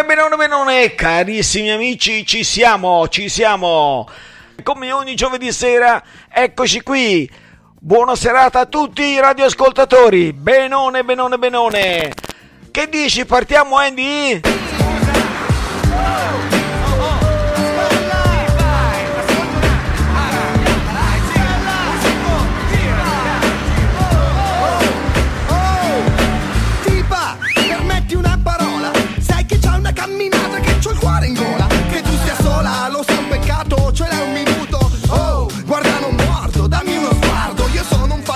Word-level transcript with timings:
Benone, 0.00 0.14
benone, 0.14 0.36
benone, 0.36 0.94
carissimi 0.94 1.70
amici, 1.70 2.24
ci 2.24 2.42
siamo, 2.42 3.06
ci 3.08 3.28
siamo. 3.28 4.08
Come 4.62 4.92
ogni 4.92 5.14
giovedì 5.14 5.52
sera, 5.52 6.02
eccoci 6.32 6.80
qui. 6.80 7.30
Buona 7.78 8.16
serata 8.16 8.60
a 8.60 8.66
tutti 8.66 9.02
i 9.02 9.20
radioascoltatori. 9.20 10.32
Benone, 10.32 11.04
benone, 11.04 11.36
benone. 11.36 12.12
Che 12.70 12.88
dici, 12.88 13.26
partiamo 13.26 13.76
Andy? 13.76 14.40
Tipa, 14.40 14.58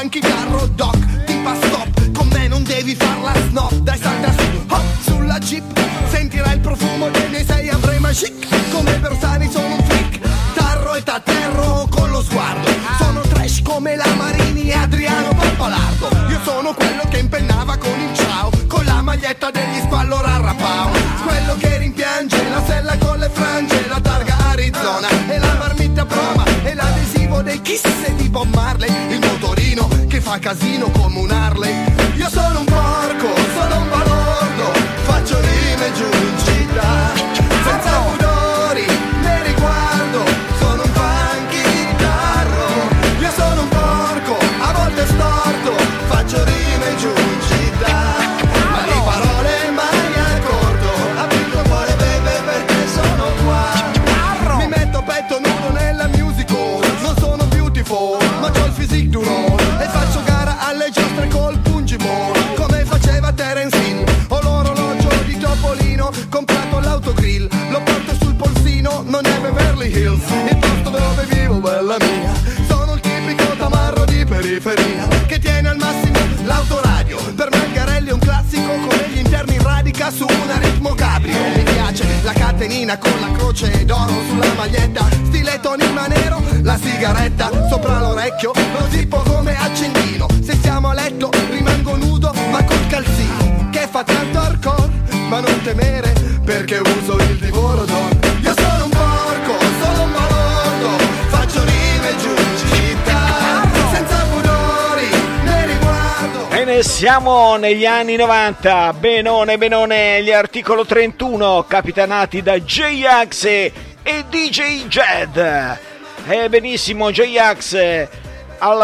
funky 0.05 0.21
carro 0.21 0.67
doc. 0.75 0.97
Tipa 1.25 1.55
stop, 1.63 2.13
con 2.13 2.29
me 2.29 2.47
non 2.47 2.63
devi 2.63 2.95
farla 2.95 3.33
snob. 3.49 3.73
Dai 3.79 3.99
salta 3.99 4.33
su, 4.33 4.65
hop, 4.69 4.85
sulla 5.01 5.39
jeep. 5.39 5.65
Sentirai 6.11 6.55
il 6.55 6.61
profumo 6.61 7.09
dei 7.09 7.29
miei 7.31 7.45
sei. 7.45 7.69
Avrei 7.71 7.99
chic. 8.13 8.71
Come 8.71 8.99
Bersani 8.99 9.51
sono 9.51 9.75
un 9.75 9.83
freak. 9.85 10.19
Tarro 10.55 10.95
e 10.95 11.03
t'atterro 11.03 11.89
con 11.91 12.11
lo 12.11 12.23
sguardo. 12.23 12.69
Sono 12.99 13.21
trash 13.21 13.63
come 13.63 13.97
la 13.97 14.13
Marini 14.17 14.69
e 14.69 14.75
Adriano 14.75 15.35
Pappalardo 15.35 16.09
Io 16.29 16.41
sono 16.45 16.75
quello 16.75 17.03
che 17.09 17.19
impennava 17.19 17.77
con 17.79 17.99
il 17.99 18.15
ciao. 18.15 18.51
Con 18.69 18.85
la 18.85 19.01
maglietta 19.01 19.51
degli 19.51 19.81
squallor 19.85 20.25
a 20.25 20.37
Rapao. 20.37 20.91
Quello 21.25 21.57
che 21.59 21.79
rimpiange 21.79 22.49
la 22.51 22.63
sella 22.67 22.97
con 22.99 23.19
le 23.19 23.31
frange 23.33 23.89
La 23.89 24.01
targa 24.01 24.37
Arizona. 24.51 25.09
E 25.29 25.39
la 25.39 25.55
marmitta 25.55 26.05
prova 26.05 26.45
E 26.63 26.75
l'adesivo 26.75 27.41
dei 27.43 27.61
Kiss 27.63 27.85
e 27.85 28.15
di 28.17 28.29
Bob 28.29 28.64
casino 30.39 30.91
come 30.91 31.19
un 31.19 31.31
Harley. 31.31 31.75
Io 32.17 32.29
sono 32.29 32.61
un 32.61 32.65
sulla 84.35 84.53
maglietta. 84.55 85.07
Stile 85.27 85.61
Tony 85.61 85.91
Manero 85.93 86.43
La 86.63 86.77
sigaretta 86.77 87.51
sopra 87.69 88.01
l'orecchio. 88.01 88.53
Lo 88.55 88.87
zippo 88.91 89.19
come 89.19 89.57
accendino. 89.57 90.27
Se 90.43 90.57
siamo 90.61 90.91
a 90.91 90.95
letto 90.95 91.31
rimango 91.51 91.97
nudo 91.97 92.33
ma 92.51 92.63
col 92.65 92.87
calzino 92.89 93.69
Che 93.71 93.87
fa 93.91 94.03
tanto 94.03 94.39
hardcore. 94.39 95.03
Ma 95.29 95.41
non 95.41 95.63
temere 95.63 96.13
Perché 96.45 96.79
uso 96.79 97.17
il 97.17 97.39
divoro 97.39 97.85
d'oro 97.85 98.19
Io 98.43 98.55
sono 98.55 98.85
un 98.85 98.91
porco, 98.91 99.59
sono 99.83 100.03
un 100.03 100.13
balordo 100.13 101.05
Faccio 101.29 101.65
rime 101.65 102.17
giù 102.19 102.29
in 102.29 102.57
città 102.59 103.63
Senza 103.91 104.27
pudori 104.31 105.09
ne 105.45 105.67
riguardo. 105.67 106.47
Bene, 106.51 106.83
siamo 106.83 107.57
negli 107.57 107.87
anni 107.87 108.17
90. 108.17 108.93
Benone, 108.99 109.57
benone, 109.57 110.23
gli 110.23 110.33
articolo 110.33 110.85
31, 110.85 111.65
capitanati 111.67 112.43
da 112.43 112.59
J-Ax 112.59 113.45
e 113.45 113.73
DJ 114.05 114.87
Jed. 114.87 115.79
Eh, 116.27 116.49
benissimo, 116.49 117.11
J-Ax 117.11 118.09
al, 118.59 118.81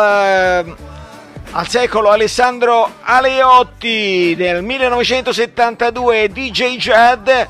al 1.53 1.69
secolo 1.69 2.11
Alessandro 2.11 2.91
Aleotti 3.03 4.35
nel 4.37 4.63
1972 4.63 6.29
DJ 6.29 6.77
Jed 6.77 7.49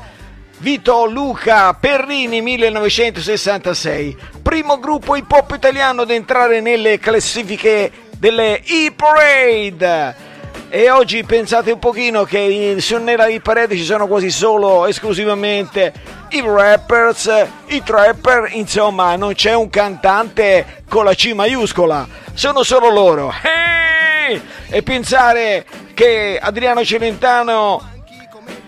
Vito 0.57 1.05
Luca 1.05 1.73
Perrini 1.73 2.41
1966 2.41 4.17
primo 4.41 4.79
gruppo 4.79 5.15
hip 5.15 5.31
hop 5.31 5.53
italiano 5.55 6.03
ad 6.03 6.11
entrare 6.11 6.61
nelle 6.61 6.99
classifiche 6.99 7.91
delle 8.17 8.63
E-Parade 8.63 10.29
e 10.73 10.89
oggi 10.89 11.21
pensate 11.25 11.69
un 11.73 11.79
pochino 11.79 12.23
che 12.23 12.37
in- 12.37 12.79
su 12.79 12.95
nella 12.95 13.27
hit 13.27 13.41
parade 13.41 13.75
ci 13.75 13.83
sono 13.83 14.07
quasi 14.07 14.31
solo 14.31 14.85
esclusivamente 14.85 15.91
i 16.29 16.41
rappers, 16.41 17.29
i 17.65 17.83
trapper, 17.83 18.47
insomma 18.53 19.17
non 19.17 19.33
c'è 19.33 19.53
un 19.53 19.69
cantante 19.69 20.83
con 20.87 21.03
la 21.03 21.13
C 21.13 21.33
maiuscola, 21.33 22.07
sono 22.33 22.63
solo 22.63 22.89
loro. 22.89 23.33
Eh! 23.43 24.39
E 24.69 24.81
pensare 24.81 25.65
che 25.93 26.39
Adriano 26.41 26.85
Celentano 26.85 27.89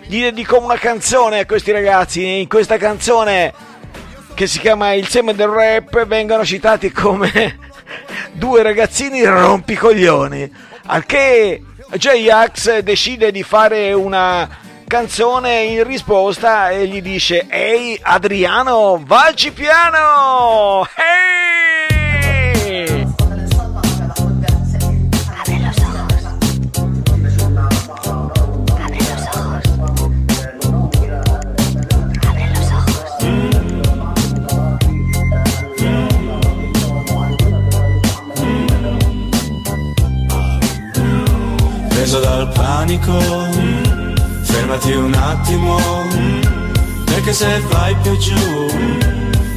gli 0.02 0.20
dedicò 0.20 0.62
una 0.62 0.78
canzone 0.78 1.40
a 1.40 1.46
questi 1.46 1.72
ragazzi 1.72 2.40
in 2.42 2.50
questa 2.50 2.76
canzone 2.76 3.54
che 4.34 4.46
si 4.46 4.60
chiama 4.60 4.92
Il 4.92 5.08
seme 5.08 5.34
del 5.34 5.48
rap 5.48 6.06
vengono 6.06 6.44
citati 6.44 6.92
come 6.92 7.58
due 8.34 8.62
ragazzini 8.62 9.24
rompicoglioni 9.24 10.72
al 10.88 11.06
che 11.06 11.62
J-Ax 11.96 12.80
decide 12.80 13.32
di 13.32 13.44
fare 13.44 13.94
una 13.94 14.50
canzone 14.88 15.62
in 15.62 15.84
risposta 15.84 16.72
e 16.72 16.88
gli 16.88 17.02
dice 17.02 17.46
ehi 17.48 18.00
Adriano 18.02 19.02
vacci 19.06 19.52
piano! 19.52 20.88
Ehi 20.96 21.73
preso 42.04 42.20
dal 42.20 42.50
panico, 42.50 43.18
fermati 44.42 44.92
un 44.92 45.14
attimo, 45.14 45.78
perché 47.06 47.32
se 47.32 47.62
vai 47.70 47.96
più 48.02 48.18
giù, 48.18 48.68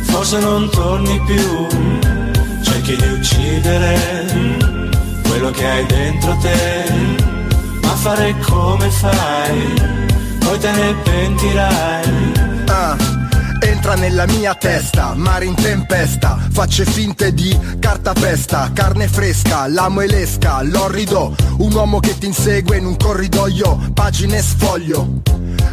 forse 0.02 0.38
non 0.38 0.70
torni 0.70 1.20
più, 1.26 1.66
cerchi 2.62 2.94
di 2.94 3.08
uccidere 3.08 3.98
quello 5.26 5.50
che 5.50 5.66
hai 5.66 5.87
dentro 5.87 6.37
te, 6.37 6.84
ma 7.82 7.96
fare 7.96 8.32
come 8.49 8.90
fai, 8.90 9.75
poi 10.38 10.58
te 10.60 10.70
ne 10.70 10.94
pentirai. 11.02 12.32
Ah, 12.66 12.96
entra 13.76 13.94
nella 13.94 14.25
mia 14.26 14.55
testa, 14.55 15.12
mare 15.14 15.44
in 15.44 15.55
tempesta, 15.55 16.38
facce 16.50 16.87
finte 16.87 17.34
di 17.34 17.56
cartapesta, 17.78 18.70
carne 18.73 19.06
fresca, 19.06 19.69
l'amo 19.69 20.00
e 20.00 20.06
l'esca, 20.06 20.62
l'orrido, 20.62 21.37
un 21.58 21.75
uomo 21.75 22.00
che 22.00 22.17
ti 22.17 22.25
insegue 22.25 22.78
in 22.78 22.87
un 22.87 22.96
corridoio, 22.96 23.90
pagine 23.93 24.40
sfoglio. 24.40 25.20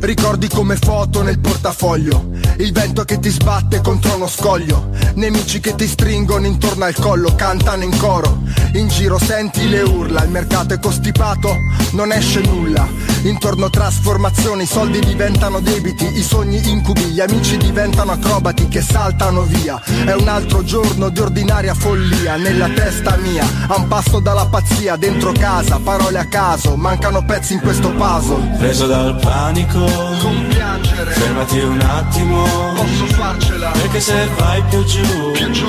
Ricordi 0.02 0.50
come 0.50 0.76
foto 0.76 1.22
nel 1.22 1.40
portafoglio, 1.40 2.32
il 2.58 2.74
vento 2.74 3.06
che 3.06 3.20
ti 3.20 3.30
sbatte 3.30 3.80
contro 3.80 4.16
uno 4.16 4.28
scoglio, 4.28 4.90
nemici 5.14 5.62
che 5.62 5.74
ti 5.76 5.88
stringono 5.88 6.46
intorno 6.46 6.84
al 6.84 6.96
collo, 6.96 7.34
cantano 7.36 7.84
in 7.84 7.98
coro, 7.98 8.42
in 8.74 8.90
giro 8.90 9.18
senti 9.18 9.70
le 9.70 9.82
urla, 9.82 10.24
il 10.24 10.30
mercato 10.30 10.74
è 10.74 10.80
costipato, 10.80 11.56
non 11.92 12.12
esce 12.12 12.42
nulla, 12.42 12.86
intorno 13.24 13.70
trasformazioni, 13.70 14.64
i 14.64 14.68
soldi 14.68 15.00
diventano 15.00 15.62
debiti, 15.62 16.06
i 16.18 16.24
sogni 16.24 16.60
incubi, 16.70 17.04
gli 17.04 17.22
amici 17.22 17.56
diventano 17.56 18.03
acrobati 18.12 18.68
che 18.68 18.82
saltano 18.82 19.44
via, 19.44 19.82
è 20.06 20.12
un 20.14 20.28
altro 20.28 20.64
giorno 20.64 21.10
di 21.10 21.20
ordinaria 21.20 21.74
follia, 21.74 22.36
nella 22.36 22.68
testa 22.70 23.16
mia, 23.18 23.46
a 23.68 23.76
un 23.78 23.88
passo 23.88 24.20
dalla 24.20 24.46
pazzia, 24.46 24.96
dentro 24.96 25.32
casa, 25.32 25.80
parole 25.82 26.20
a 26.20 26.26
caso, 26.26 26.76
mancano 26.76 27.24
pezzi 27.24 27.54
in 27.54 27.62
questo 27.62 27.90
puzzle. 27.92 28.58
Preso 28.58 28.88
dal 28.88 29.16
panico, 29.20 29.80
Non 29.80 30.46
piangere, 30.50 31.12
fermati 31.12 31.60
un 31.60 31.80
attimo, 31.80 32.44
posso 32.74 33.06
farcela, 33.14 33.72
perché 33.72 34.00
se 34.00 34.28
vai 34.38 34.62
più 34.70 34.84
giù, 34.84 35.32
più 35.32 35.50
giù, 35.52 35.68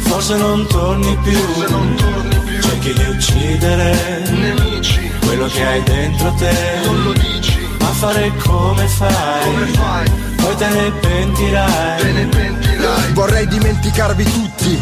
forse 0.00 0.36
non 0.36 0.66
torni 0.66 1.16
più. 1.22 1.32
se 1.32 1.66
non 1.70 1.94
torni 1.96 2.36
più, 2.44 2.60
Cerchi 2.60 2.92
di 2.92 3.04
uccidere 3.08 4.22
nemici, 4.30 5.10
quello 5.24 5.46
che 5.46 5.64
hai 5.64 5.82
dentro 5.82 6.32
te, 6.38 6.54
non 6.84 7.02
lo 7.02 7.12
dici, 7.12 7.66
ma 7.78 7.86
fare 7.86 8.32
come 8.44 8.86
fai, 8.86 9.44
come 9.44 9.66
fai? 9.66 10.35
Poi 10.46 10.56
te 10.56 10.68
ne 10.68 10.92
pentirai. 11.00 12.00
te 12.00 12.12
ne 12.12 12.26
pentirai. 12.26 13.12
Vorrei 13.14 13.46
dimenticarvi 13.48 14.24
tutti. 14.24 14.80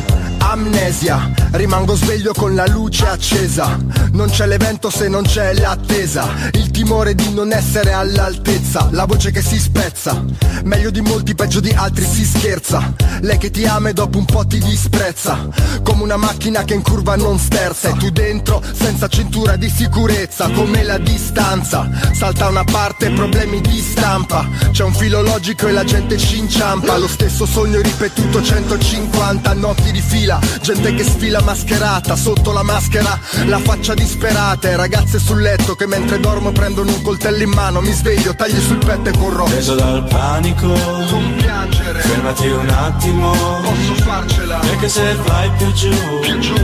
Amnesia, 0.51 1.33
rimango 1.53 1.97
sveglio 1.97 2.33
con 2.33 2.55
la 2.55 2.67
luce 2.67 3.07
accesa. 3.07 3.77
Non 4.13 4.29
c'è 4.29 4.47
l'evento 4.47 4.91
se 4.91 5.09
non 5.09 5.25
c'è 5.25 5.55
l'attesa. 5.55 6.29
Il 6.53 6.71
timore 6.71 7.15
di 7.15 7.33
non 7.33 7.51
essere 7.51 7.93
all'altezza. 7.93 8.89
La 8.93 9.07
voce 9.07 9.33
che 9.33 9.43
si 9.43 9.59
spezza. 9.59 10.23
Meglio 10.65 10.91
di 10.91 11.01
molti, 11.01 11.35
peggio 11.35 11.59
di 11.59 11.71
altri 11.71 12.05
si 12.05 12.25
scherza. 12.25 12.95
Lei 13.23 13.39
che 13.39 13.51
ti 13.51 13.65
ama 13.65 13.89
e 13.89 13.93
dopo 13.95 14.19
un 14.19 14.27
po' 14.27 14.47
ti 14.47 14.59
disprezza. 14.59 15.49
Come 15.83 16.03
una 16.03 16.17
macchina 16.17 16.63
che 16.63 16.75
in 16.75 16.83
curva 16.83 17.17
non 17.17 17.39
sterza. 17.39 17.89
E 17.89 17.95
tu 17.95 18.11
dentro 18.11 18.63
senza 18.73 19.09
cintura 19.09 19.57
di 19.57 19.69
sicurezza. 19.69 20.49
Come 20.51 20.85
la 20.85 20.99
distanza. 20.99 21.89
Salta 22.13 22.49
una 22.49 22.65
parte, 22.65 23.11
problemi 23.11 23.61
di 23.61 23.81
stampa. 23.81 24.49
C'è 24.71 24.85
un 24.85 24.95
filo 24.95 25.23
logico 25.23 25.67
e 25.67 25.73
la 25.73 25.85
gente 25.85 26.17
ci 26.17 26.39
inciampa. 26.39 26.97
Lo 26.97 27.09
stesso 27.09 27.47
sogno 27.47 27.81
ripetuto 27.81 28.41
150 28.41 29.53
notti 29.55 29.91
di 29.91 30.01
fila. 30.01 30.34
Gente 30.61 30.95
che 30.95 31.05
sfila 31.05 31.41
mascherata, 31.43 32.17
sotto 32.17 32.53
la 32.53 32.63
maschera 32.63 33.19
la 33.47 33.59
faccia 33.59 33.95
disperata. 33.95 34.69
E 34.69 34.77
ragazze 34.77 35.19
sul 35.19 35.41
letto 35.41 35.75
che 35.75 35.87
mentre 35.87 36.19
dormo 36.21 36.53
prendono 36.53 36.91
un 36.93 37.03
coltello 37.03 37.43
in 37.43 37.51
mano. 37.51 37.81
Mi 37.81 37.93
sveglio, 37.93 38.35
tagli 38.35 38.61
sul 38.61 38.79
petto 38.79 39.09
e 39.11 39.19
corro. 39.19 39.45
Preso 39.45 39.75
dal 39.75 40.05
panico, 40.05 40.67
Non 40.67 41.35
piangere, 41.37 42.01
fermati 42.01 42.47
un 42.49 42.69
attimo, 42.69 43.31
posso 43.63 43.95
farcela. 44.03 44.59
perché 44.59 44.89
se 44.89 45.15
vai 45.27 45.51
più 45.59 45.73
giù, 45.73 45.91
Più 46.21 46.39
giù, 46.39 46.55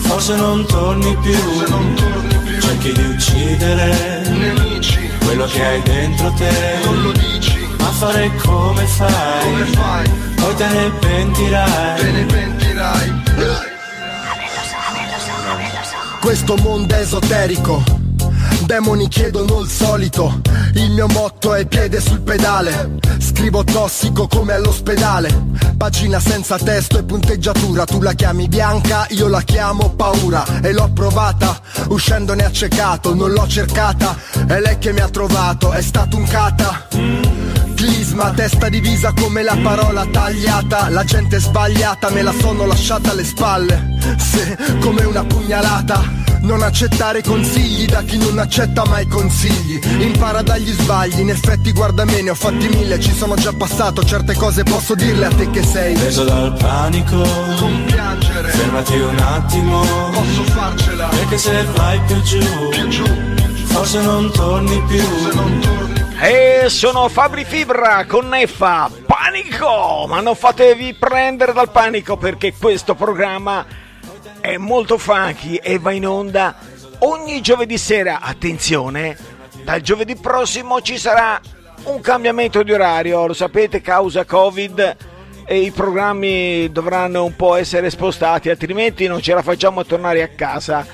forse 0.00 0.34
non 0.36 0.64
torni 0.66 1.16
più. 1.22 1.32
se 1.32 1.66
non 1.68 1.94
torni 1.94 2.36
più. 2.44 2.60
Cerchi 2.60 2.92
di 2.92 3.04
uccidere 3.06 4.22
Nemici, 4.28 5.10
quello 5.24 5.46
che 5.46 5.64
hai 5.64 5.82
dentro 5.82 6.30
te, 6.32 6.78
non 6.84 7.02
lo 7.02 7.12
dici, 7.12 7.66
ma 7.78 7.86
fare 7.92 8.30
come 8.42 8.56
come 8.68 8.84
fai, 8.86 9.64
fai? 9.72 10.10
poi 10.36 10.54
te 10.56 10.66
ne 10.66 10.90
Te 10.90 11.06
pentirai. 11.06 12.12
ne 12.12 12.24
pentirai. 12.24 12.67
Questo 16.20 16.56
mondo 16.56 16.94
è 16.94 17.00
esoterico. 17.00 17.82
Demoni 18.66 19.08
chiedono 19.08 19.60
il 19.60 19.68
solito. 19.68 20.40
Il 20.74 20.92
mio 20.92 21.08
motto 21.08 21.54
è 21.54 21.66
piede 21.66 22.00
sul 22.00 22.20
pedale. 22.20 22.98
Scrivo 23.18 23.64
tossico 23.64 24.28
come 24.28 24.52
all'ospedale. 24.52 25.46
Pagina 25.76 26.20
senza 26.20 26.56
testo 26.56 26.98
e 26.98 27.02
punteggiatura. 27.02 27.84
Tu 27.84 28.00
la 28.00 28.12
chiami 28.12 28.46
bianca, 28.46 29.06
io 29.10 29.26
la 29.26 29.42
chiamo 29.42 29.90
paura. 29.90 30.44
E 30.62 30.72
l'ho 30.72 30.90
provata, 30.92 31.60
uscendone 31.88 32.44
accecato. 32.44 33.14
Non 33.14 33.32
l'ho 33.32 33.46
cercata, 33.48 34.16
è 34.46 34.60
lei 34.60 34.78
che 34.78 34.92
mi 34.92 35.00
ha 35.00 35.08
trovato. 35.08 35.72
È 35.72 35.80
stato 35.80 36.16
un 36.16 36.26
cata. 36.26 36.86
Clisma, 37.78 38.32
testa 38.32 38.68
divisa 38.68 39.12
come 39.12 39.44
la 39.44 39.56
parola 39.62 40.04
tagliata. 40.04 40.88
La 40.88 41.04
gente 41.04 41.38
sbagliata, 41.38 42.10
me 42.10 42.22
la 42.22 42.34
sono 42.36 42.66
lasciata 42.66 43.12
alle 43.12 43.22
spalle. 43.22 43.96
Se, 44.16 44.56
come 44.80 45.04
una 45.04 45.22
pugnalata. 45.24 46.26
Non 46.40 46.62
accettare 46.62 47.22
consigli 47.22 47.84
da 47.86 48.02
chi 48.02 48.16
non 48.18 48.36
accetta 48.40 48.84
mai 48.86 49.06
consigli. 49.06 49.78
Impara 50.02 50.42
dagli 50.42 50.72
sbagli, 50.72 51.20
in 51.20 51.30
effetti 51.30 51.70
guarda 51.70 52.04
me 52.04 52.20
ne 52.20 52.30
ho 52.30 52.34
fatti 52.34 52.68
mille 52.68 52.98
Ci 52.98 53.12
sono 53.12 53.34
già 53.36 53.52
passato, 53.52 54.02
certe 54.04 54.34
cose 54.34 54.64
posso 54.64 54.96
dirle 54.96 55.26
a 55.26 55.30
te 55.30 55.48
che 55.50 55.62
sei. 55.62 55.94
Preso 55.94 56.24
dal 56.24 56.56
panico, 56.56 57.14
Non 57.14 57.84
piangere, 57.86 58.48
fermati 58.48 58.98
un 58.98 59.18
attimo, 59.20 59.82
posso 60.10 60.42
farcela. 60.52 61.06
Perché 61.06 61.38
se 61.38 61.64
vai 61.76 62.00
più 62.06 62.20
giù, 62.22 62.38
Più 62.70 62.88
giù, 62.88 63.04
forse 63.66 64.00
non 64.00 64.30
torni 64.32 64.82
più. 64.88 64.98
se 64.98 65.34
non 65.34 65.58
torni 65.60 65.92
più 65.92 65.97
E 66.20 66.68
sono 66.68 67.08
Fabri 67.08 67.44
Fibra 67.44 68.04
con 68.04 68.28
Neffa. 68.28 68.90
Panico! 69.06 70.04
Ma 70.08 70.20
non 70.20 70.34
fatevi 70.34 70.94
prendere 70.94 71.52
dal 71.52 71.70
panico 71.70 72.16
perché 72.16 72.52
questo 72.58 72.96
programma 72.96 73.64
è 74.40 74.56
molto 74.56 74.98
funky 74.98 75.54
e 75.54 75.78
va 75.78 75.92
in 75.92 76.08
onda 76.08 76.56
ogni 76.98 77.40
giovedì 77.40 77.78
sera. 77.78 78.18
Attenzione, 78.20 79.16
dal 79.62 79.80
giovedì 79.80 80.16
prossimo 80.16 80.80
ci 80.80 80.98
sarà 80.98 81.40
un 81.84 82.00
cambiamento 82.00 82.64
di 82.64 82.72
orario, 82.72 83.28
lo 83.28 83.32
sapete, 83.32 83.80
causa 83.80 84.24
Covid 84.24 84.96
e 85.46 85.60
i 85.60 85.70
programmi 85.70 86.68
dovranno 86.72 87.24
un 87.24 87.36
po' 87.36 87.54
essere 87.54 87.90
spostati, 87.90 88.50
altrimenti 88.50 89.06
non 89.06 89.22
ce 89.22 89.34
la 89.34 89.42
facciamo 89.42 89.80
a 89.80 89.84
tornare 89.84 90.22
a 90.22 90.28
casa. 90.28 90.84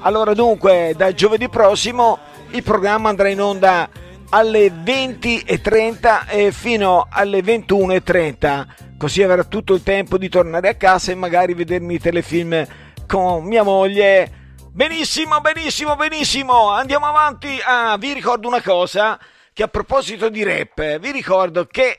Allora 0.00 0.32
dunque, 0.32 0.94
da 0.96 1.12
giovedì 1.12 1.50
prossimo 1.50 2.18
il 2.52 2.62
programma 2.62 3.10
andrà 3.10 3.28
in 3.28 3.42
onda 3.42 4.08
alle 4.30 4.68
20.30 4.68 6.28
e 6.28 6.52
fino 6.52 7.06
alle 7.10 7.40
21.30, 7.40 8.66
così 8.96 9.22
avrà 9.22 9.44
tutto 9.44 9.74
il 9.74 9.82
tempo 9.82 10.18
di 10.18 10.28
tornare 10.28 10.68
a 10.68 10.74
casa 10.74 11.12
e 11.12 11.16
magari 11.16 11.54
vedermi 11.54 11.94
i 11.94 12.00
telefilm 12.00 12.66
con 13.06 13.44
mia 13.44 13.62
moglie. 13.62 14.58
Benissimo, 14.72 15.40
benissimo, 15.40 15.96
benissimo. 15.96 16.70
Andiamo 16.70 17.06
avanti. 17.06 17.58
Ah, 17.64 17.96
vi 17.98 18.12
ricordo 18.12 18.46
una 18.46 18.62
cosa 18.62 19.18
che 19.52 19.64
a 19.64 19.68
proposito 19.68 20.28
di 20.28 20.44
rap, 20.44 20.98
vi 20.98 21.10
ricordo 21.10 21.66
che 21.66 21.98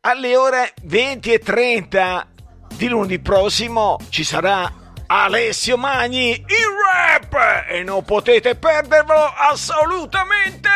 alle 0.00 0.36
ore 0.36 0.72
20 0.84 1.32
e 1.32 1.38
30 1.38 2.28
di 2.76 2.88
lunedì 2.88 3.18
prossimo 3.18 3.98
ci 4.08 4.24
sarà 4.24 4.79
Alessio 5.12 5.76
Magni 5.76 6.30
in 6.30 6.44
rap 6.46 7.66
e 7.68 7.82
non 7.82 8.04
potete 8.04 8.54
perderlo 8.54 9.34
assolutamente. 9.50 10.68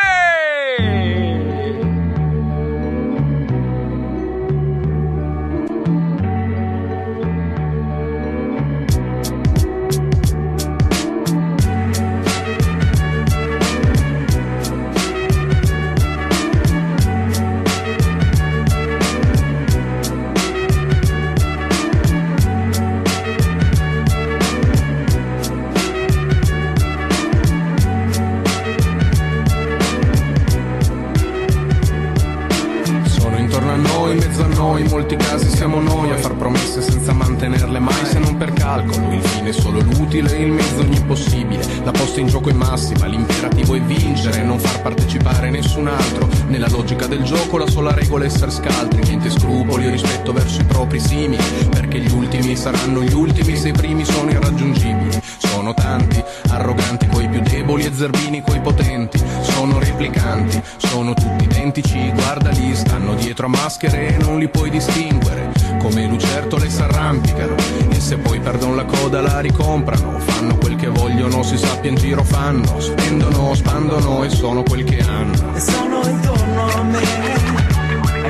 Maschere 63.75 64.17
non 64.21 64.39
li 64.39 64.47
puoi 64.47 64.69
distinguere. 64.69 65.51
Come 65.79 66.07
lucertole 66.07 66.69
s'arrampicano 66.69 67.55
e 67.89 67.99
se 67.99 68.17
poi 68.17 68.39
perdono 68.39 68.75
la 68.75 68.85
coda 68.85 69.21
la 69.21 69.39
ricomprano. 69.41 70.19
Fanno 70.19 70.55
quel 70.55 70.75
che 70.75 70.87
vogliono, 70.87 71.43
si 71.43 71.57
sappia 71.57 71.89
in 71.89 71.97
giro 71.97 72.23
fanno, 72.23 72.79
spendono, 72.79 73.53
spandono 73.53 74.23
e 74.23 74.29
sono 74.29 74.63
quel 74.63 74.83
che 74.83 74.99
hanno. 74.99 75.55
E 75.55 75.59
sono 75.59 76.01
intorno 76.07 76.67
a 76.67 76.83
me, 76.83 77.03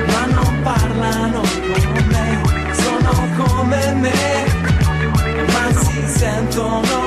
ma 0.06 0.26
non 0.26 0.60
parlano 0.62 1.40
con 1.40 2.04
me, 2.08 2.40
sono 2.72 3.44
come 3.44 3.94
me, 3.94 4.44
ma 5.52 5.80
si 5.80 6.18
sentono 6.18 7.05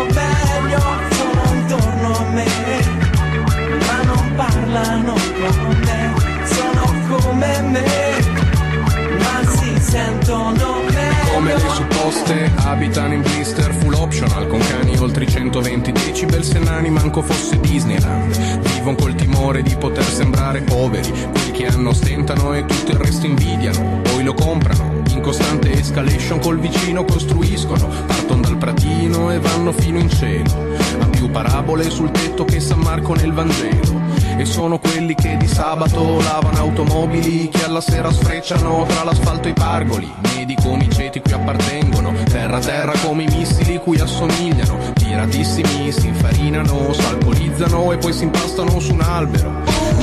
manco 17.19 17.21
fosse 17.21 17.59
Disneyland. 17.59 18.59
Vivono 18.73 18.95
col 18.95 19.15
timore 19.15 19.61
di 19.61 19.75
poter 19.75 20.03
sembrare 20.03 20.61
poveri. 20.61 21.11
Quelli 21.11 21.51
che 21.51 21.67
hanno 21.67 21.93
stentano 21.93 22.53
e 22.53 22.65
tutto 22.65 22.91
il 22.91 22.97
resto 22.97 23.25
invidiano. 23.25 24.01
Poi 24.01 24.23
lo 24.23 24.33
comprano. 24.33 25.03
In 25.09 25.21
costante 25.21 25.71
escalation 25.71 26.39
col 26.39 26.59
vicino 26.59 27.03
costruiscono. 27.03 27.87
Partono 28.05 28.41
dal 28.41 28.57
pratino 28.57 29.31
e 29.31 29.39
vanno 29.39 29.71
fino 29.71 29.99
in 29.99 30.09
cielo. 30.09 30.67
Ha 30.99 31.05
più 31.07 31.29
parabole 31.29 31.89
sul 31.89 32.11
tetto 32.11 32.45
che 32.45 32.59
San 32.59 32.79
Marco 32.79 33.13
nel 33.13 33.33
Vangelo 33.33 34.08
e 34.39 34.45
sono 34.45 34.79
quelli 34.79 35.15
che 35.15 35.35
di 35.35 35.47
sabato 35.47 36.21
lavano 36.21 36.57
automobili 36.59 37.49
che 37.49 37.65
alla 37.65 37.81
sera 37.81 38.09
sfrecciano 38.09 38.85
tra 38.87 39.03
l'asfalto 39.03 39.49
e 39.49 39.51
i 39.51 39.53
pargoli. 39.53 40.09
Medi 40.33 40.55
come 40.55 40.85
i 40.85 40.89
ceti 40.89 41.19
cui 41.19 41.33
appartengono 41.33 42.13
terra 42.23 42.59
terra 42.59 42.93
come 43.03 43.23
i 43.23 43.27
missili 43.27 43.77
cui 43.79 43.99
assomigliano. 43.99 44.93
Tiratissimi 44.93 45.91
si 45.91 46.07
infarinano 46.07 46.93
s'alcolizzano 46.93 47.91
e 47.91 47.97
poi 47.97 48.13
si 48.13 48.23
impastano 48.23 48.79
su 48.79 48.93
un 48.93 49.01
albero. 49.01 49.51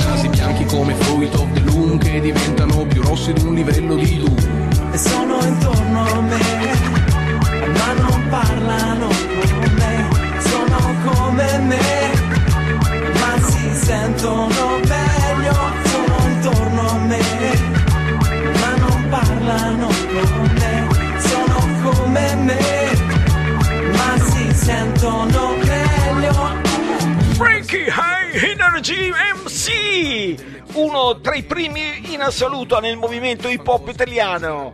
Nasi 0.07 0.29
bianchi 0.29 0.67
come 0.67 0.93
fruit 0.93 1.35
of 1.35 1.53
the 1.55 1.99
che 1.99 2.21
diventano 2.21 2.85
più 2.85 3.03
rossi 3.03 3.33
di 3.33 3.43
un 3.43 3.55
livello 3.55 3.95
di 3.95 4.19
Doom. 4.19 4.93
E 4.93 4.99
sono 4.99 5.39
intorno 5.43 6.01
a 6.05 6.21
me, 6.21 6.39
ma 7.73 7.93
non 8.03 8.27
parlano 8.29 9.26
sentono 14.17 14.79
meglio, 14.79 15.53
sono 15.85 16.17
intorno 16.27 16.89
a 16.89 16.99
me, 17.01 17.21
ma 18.61 18.77
non 18.77 19.09
parlano 19.11 19.87
con 19.87 20.51
me, 20.59 21.21
sono 21.21 21.91
come 21.91 22.35
me, 22.37 22.59
ma 23.93 24.19
si 24.19 24.55
sentono 24.55 25.57
meglio. 25.57 26.33
Frankie 27.35 27.89
High 27.89 28.43
Energy 28.43 29.11
MC, 29.11 30.43
uno 30.73 31.21
tra 31.21 31.35
i 31.35 31.43
primi 31.43 32.13
in 32.15 32.23
assoluto 32.23 32.81
nel 32.81 32.97
movimento 32.97 33.49
hip 33.49 33.67
hop 33.69 33.89
italiano. 33.89 34.73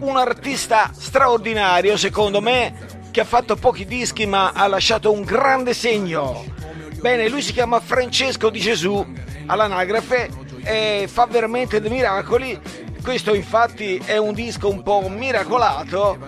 Un 0.00 0.16
artista 0.16 0.90
straordinario, 0.96 1.96
secondo 1.96 2.40
me, 2.40 2.74
che 3.12 3.20
ha 3.20 3.24
fatto 3.24 3.54
pochi 3.54 3.84
dischi 3.84 4.26
ma 4.26 4.50
ha 4.52 4.66
lasciato 4.66 5.12
un 5.12 5.22
grande 5.22 5.74
segno. 5.74 6.56
Bene, 7.00 7.28
lui 7.28 7.42
si 7.42 7.52
chiama 7.52 7.78
Francesco 7.80 8.50
di 8.50 8.58
Gesù 8.58 9.04
all'anagrafe 9.46 10.28
e 10.64 11.08
fa 11.10 11.26
veramente 11.26 11.80
dei 11.80 11.90
miracoli. 11.90 12.60
Questo 13.02 13.34
infatti 13.34 14.02
è 14.04 14.16
un 14.16 14.34
disco 14.34 14.68
un 14.68 14.82
po' 14.82 15.08
miracolato, 15.08 16.18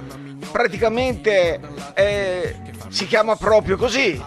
praticamente 0.50 1.60
eh, 1.94 2.56
si 2.88 3.06
chiama 3.06 3.36
proprio 3.36 3.76
così, 3.76 4.22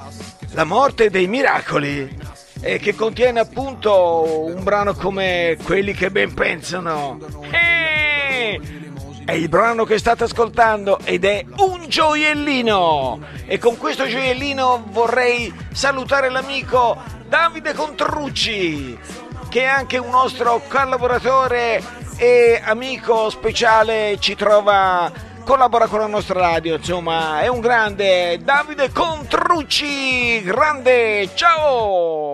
La 0.52 0.66
morte 0.66 1.10
dei 1.10 1.28
miracoli, 1.28 2.16
e 2.62 2.78
che 2.78 2.94
contiene 2.94 3.40
appunto 3.40 4.46
un 4.46 4.64
brano 4.64 4.94
come 4.94 5.58
Quelli 5.64 5.94
che 5.94 6.12
ben 6.12 6.34
pensano. 6.34 7.18
Eh! 7.50 8.83
È 9.26 9.32
il 9.32 9.48
brano 9.48 9.86
che 9.86 9.98
state 9.98 10.26
ascoltando 10.26 11.00
ed 11.06 11.24
è 11.24 11.46
un 11.60 11.86
gioiellino. 11.88 13.22
E 13.46 13.58
con 13.58 13.78
questo 13.78 14.06
gioiellino 14.06 14.84
vorrei 14.90 15.52
salutare 15.72 16.30
l'amico 16.30 17.02
Davide 17.30 17.74
Contrucci, 17.74 19.00
che 19.48 19.62
è 19.62 19.66
anche 19.66 19.98
un 19.98 20.10
nostro 20.10 20.62
collaboratore 20.68 21.82
e 22.18 22.62
amico 22.66 23.30
speciale, 23.30 24.18
ci 24.20 24.36
trova, 24.36 25.10
collabora 25.46 25.88
con 25.88 26.00
la 26.00 26.08
nostra 26.08 26.42
radio, 26.42 26.76
insomma, 26.76 27.40
è 27.40 27.48
un 27.48 27.62
grande 27.62 28.40
Davide 28.44 28.92
Contrucci, 28.92 30.44
grande, 30.44 31.30
ciao! 31.34 32.33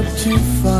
up 0.00 0.16
too 0.16 0.38
far. 0.62 0.79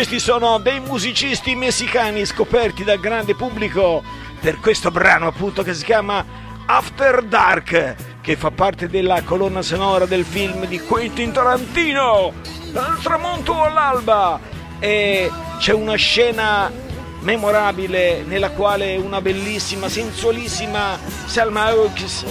Questi 0.00 0.18
sono 0.18 0.56
dei 0.56 0.80
musicisti 0.80 1.54
messicani 1.54 2.24
scoperti 2.24 2.84
dal 2.84 2.98
grande 2.98 3.34
pubblico 3.34 4.02
per 4.40 4.58
questo 4.58 4.90
brano 4.90 5.26
appunto 5.26 5.62
che 5.62 5.74
si 5.74 5.84
chiama 5.84 6.24
After 6.64 7.22
Dark, 7.22 7.96
che 8.22 8.34
fa 8.34 8.50
parte 8.50 8.88
della 8.88 9.20
colonna 9.24 9.60
sonora 9.60 10.06
del 10.06 10.24
film 10.24 10.64
di 10.64 10.80
Quentin 10.80 11.32
Tarantino, 11.32 12.32
Dal 12.72 12.98
tramonto 13.02 13.62
all'alba. 13.62 14.40
E 14.78 15.30
c'è 15.58 15.74
una 15.74 15.96
scena 15.96 16.72
memorabile 17.20 18.22
nella 18.26 18.52
quale 18.52 18.96
una 18.96 19.20
bellissima, 19.20 19.90
sensualissima 19.90 20.98
Salma 21.26 21.66
Hawks 21.66 22.24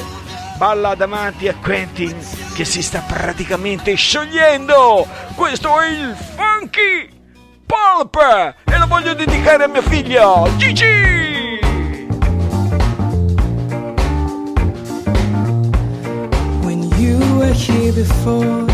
balla 0.58 0.96
davanti 0.96 1.48
a 1.48 1.54
Quentin 1.54 2.18
che 2.56 2.66
si 2.66 2.82
sta 2.82 3.02
praticamente 3.02 3.94
sciogliendo. 3.94 5.08
Questo 5.36 5.80
è 5.80 5.88
il 5.88 6.18
Funky 6.36 7.19
Pulp 7.70 8.16
e 8.66 8.78
lo 8.80 8.88
voglio 8.88 9.14
dedicare 9.14 9.66
a 9.66 9.68
mia 9.68 9.84
figlia 9.84 10.44
Gigi. 10.58 11.60
When 16.64 16.90
you 16.98 17.20
were 17.38 17.54
here 17.54 17.94
before, 17.94 18.66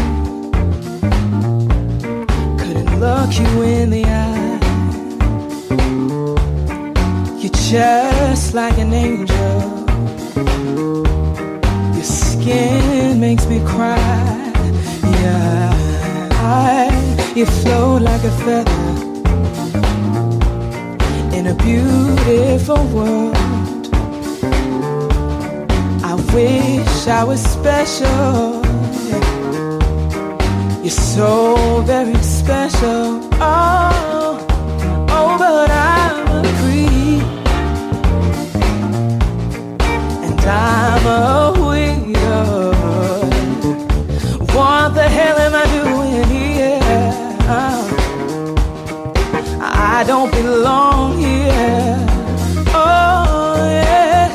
couldn't 2.58 3.00
look 3.02 3.38
you 3.38 3.64
in 3.64 3.90
the 3.90 4.06
eye. 4.06 4.60
You're 7.42 7.52
just 7.52 8.54
like 8.54 8.78
an 8.78 8.94
angel. 8.94 9.84
Your 11.94 12.04
skin 12.04 13.20
makes 13.20 13.46
me 13.48 13.60
cry. 13.66 13.98
Yeah, 15.04 15.74
I, 16.32 17.05
you 17.36 17.46
float 17.46 18.02
like 18.02 18.24
a 18.24 18.32
feather 18.46 18.72
in 21.38 21.48
a 21.48 21.56
beautiful 21.56 22.82
world. 22.96 23.36
I 26.02 26.14
wish 26.34 27.08
I 27.08 27.26
was 27.26 27.42
special. 27.44 28.64
You're 30.82 31.02
so 31.16 31.82
very 31.82 32.16
special. 32.24 33.20
Oh, 33.42 34.38
oh, 35.10 35.38
but 35.38 35.70
I'm 35.70 36.28
a 36.38 36.42
creep. 36.60 37.24
And 40.24 40.40
I'm 40.40 41.06
a 41.06 41.54
weirdo. 41.60 41.95
I 49.96 50.04
don't 50.04 50.30
belong 50.30 51.18
here. 51.20 52.06
Oh, 52.76 53.56
yeah. 53.64 54.28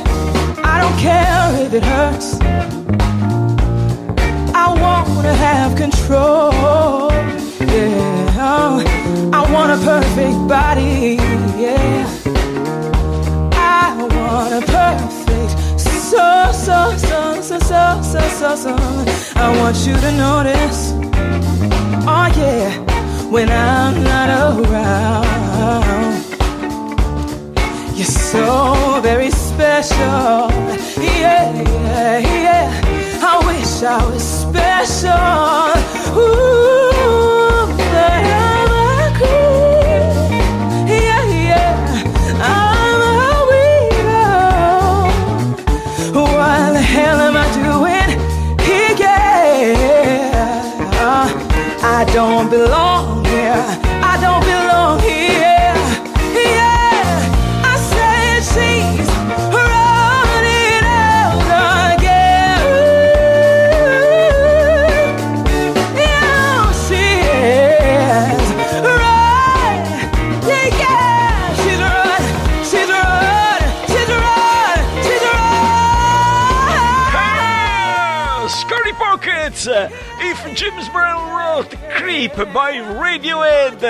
I 0.65 0.81
don't 0.81 0.99
care 0.99 1.67
if 1.67 1.75
it 1.75 1.85
hurts. 1.85 2.41
I 4.55 4.67
wanna 4.81 5.35
have 5.35 5.77
control. 5.77 7.13
Yeah, 7.61 8.49
oh, 8.49 9.31
I 9.35 9.53
want 9.53 9.71
a 9.71 9.85
perfect 9.85 10.39
body. 10.49 11.19
Yeah, 11.61 12.07
I 13.53 13.97
want 14.17 14.55
a 14.55 14.63
perfect. 14.67 15.51
So, 15.79 16.53
so, 16.53 16.97
so, 16.97 17.43
so, 17.43 17.59
so, 17.59 18.01
so, 18.01 18.21
so, 18.31 18.57
so. 18.57 18.77
I 19.37 19.55
want 19.59 19.77
you 19.87 19.93
to 19.93 20.11
notice. 20.13 20.93
Oh, 22.09 22.33
yeah, 22.35 22.71
when 23.29 23.51
I'm 23.51 24.03
not 24.03 24.31
around. 24.67 25.30
You're 27.97 28.15
so 28.33 29.01
very 29.03 29.31
special. 29.31 30.51
Yeah, 31.01 31.53
yeah, 31.63 32.19
yeah. 32.19 32.69
I 33.23 33.35
wish 33.47 33.83
I 33.83 33.99
was 34.11 34.25
special. 34.45 35.11
Ooh, 36.19 37.71
I'm 37.93 38.73
a 38.73 39.13
creep. 39.19 40.15
Yeah, 40.89 41.25
yeah. 41.49 41.73
I'm 42.41 43.01
a 43.03 43.23
weirdo. 43.51 44.27
What 46.15 46.73
the 46.73 46.83
hell 46.95 47.19
am 47.29 47.37
I 47.37 47.47
doing 47.63 48.11
here? 48.67 48.95
Yeah. 48.99 49.81
I 51.83 52.05
don't 52.13 52.49
belong 52.51 52.90
Creep 82.21 82.51
by 82.51 82.83
Radiohead. 82.99 83.83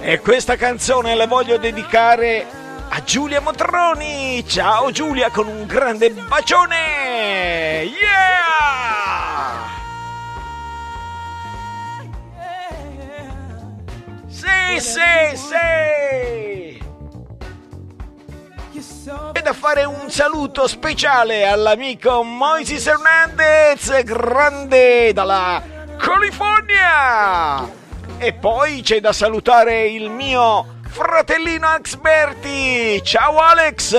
E 0.00 0.18
questa 0.20 0.56
canzone 0.56 1.14
la 1.14 1.26
voglio 1.26 1.58
dedicare 1.58 2.46
a 2.88 3.02
Giulia 3.04 3.42
Motroni. 3.42 4.42
Ciao 4.48 4.90
Giulia 4.90 5.28
con 5.28 5.46
un 5.48 5.66
grande 5.66 6.08
bacione. 6.08 7.82
Yeah! 7.82 8.22
Sì, 14.26 14.80
sì, 14.80 15.36
sì! 15.36 16.82
E 19.34 19.42
da 19.42 19.52
fare 19.52 19.84
un 19.84 20.08
saluto 20.08 20.66
speciale 20.66 21.46
all'amico 21.46 22.22
Moises 22.22 22.86
Hernandez, 22.86 24.02
grande 24.02 25.12
dalla 25.12 25.73
California! 25.98 27.68
E 28.18 28.32
poi 28.32 28.82
c'è 28.82 29.00
da 29.00 29.12
salutare 29.12 29.86
il 29.86 30.10
mio 30.10 30.78
fratellino 30.88 31.66
Axberti! 31.66 33.02
Ciao 33.02 33.38
Alex! 33.38 33.96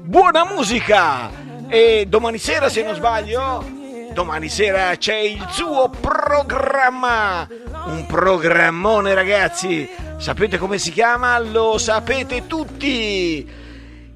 Buona 0.00 0.44
musica! 0.44 1.30
E 1.68 2.06
domani 2.08 2.38
sera, 2.38 2.68
se 2.68 2.82
non 2.82 2.94
sbaglio, 2.94 3.64
domani 4.12 4.48
sera 4.48 4.94
c'è 4.96 5.16
il 5.16 5.46
suo 5.50 5.88
programma! 5.88 7.48
Un 7.86 8.06
programmone, 8.06 9.14
ragazzi! 9.14 9.88
Sapete 10.18 10.58
come 10.58 10.78
si 10.78 10.92
chiama? 10.92 11.38
Lo 11.38 11.78
sapete 11.78 12.46
tutti! 12.46 13.60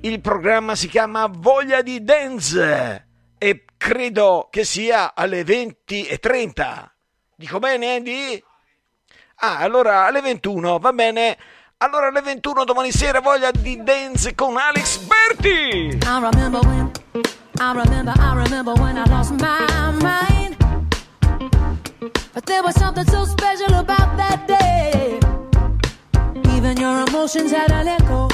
Il 0.00 0.20
programma 0.20 0.76
si 0.76 0.88
chiama 0.88 1.26
Voglia 1.28 1.82
di 1.82 2.04
Dance 2.04 3.06
e 3.38 3.64
credo 3.76 4.48
che 4.50 4.64
sia 4.64 5.14
alle 5.14 5.42
20.30. 5.42 6.88
Dico 7.36 7.58
bene, 7.58 7.96
Andy? 7.96 8.42
Ah, 9.36 9.58
allora 9.58 10.06
alle 10.06 10.20
21, 10.20 10.78
va 10.78 10.92
bene. 10.92 11.36
Allora 11.78 12.06
alle 12.06 12.22
21 12.22 12.64
domani 12.64 12.90
sera 12.90 13.20
Voglia 13.20 13.50
di 13.50 13.82
Dance 13.82 14.34
con 14.34 14.56
Alex 14.56 14.96
Berti. 14.98 15.98
I 16.02 16.20
remember 16.20 16.60
when, 16.64 16.90
I 17.58 17.72
remember, 17.74 18.14
I 18.18 18.34
remember 18.34 18.72
when 18.80 18.96
I 18.96 19.04
lost 19.10 19.32
my 19.32 19.92
mind. 20.00 20.56
But 22.32 22.44
there 22.46 22.62
was 22.62 22.74
something 22.76 23.06
so 23.06 23.26
special 23.26 23.74
about 23.74 24.16
that 24.16 24.46
day. 24.46 25.18
Even 26.56 26.78
your 26.78 27.04
emotions 27.08 27.52
had 27.52 27.70
an 27.70 27.88
echo. 27.88 28.28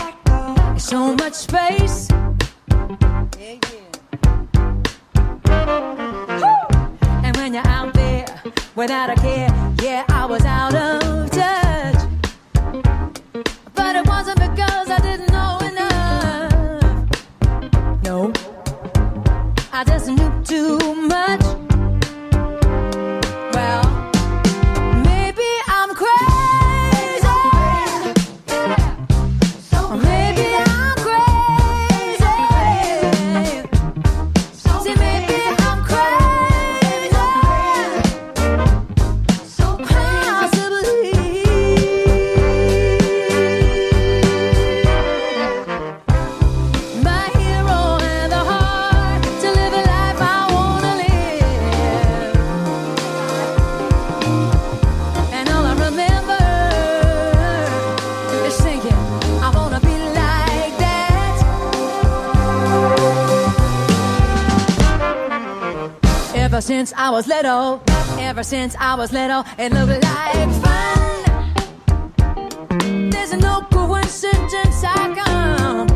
So 0.76 1.14
much 1.16 1.35
space. 1.35 2.09
And 5.68 7.37
when 7.37 7.55
you're 7.55 7.66
out 7.66 7.94
there 7.94 8.27
without 8.75 9.11
a 9.11 9.14
care, 9.14 9.48
yeah, 9.83 10.05
I 10.09 10.27
was 10.27 10.44
out 10.44 10.75
of 10.75 11.31
touch. 11.31 11.96
But 13.75 13.96
it 13.96 14.07
wasn't 14.07 14.40
because 14.40 14.90
I 14.90 14.98
didn't 15.01 15.31
know 15.31 15.59
enough. 15.70 17.09
No, 18.03 18.33
I 19.72 19.85
just 19.85 20.09
knew 20.09 20.42
too 20.44 20.79
much. 20.94 21.41
Since 66.62 66.92
I 66.96 67.11
was 67.11 67.27
little, 67.27 67.83
ever 68.20 68.44
since 68.44 68.77
I 68.79 68.94
was 68.94 69.12
little, 69.12 69.44
it 69.59 69.72
looked 69.72 70.05
like 70.05 70.48
fun. 70.62 71.51
There's 73.11 73.33
no 73.33 73.66
coincidence 73.72 74.85
I 74.85 75.12
come. 75.25 75.88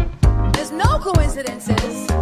There's 0.52 0.72
no 0.72 0.98
coincidences. 0.98 2.15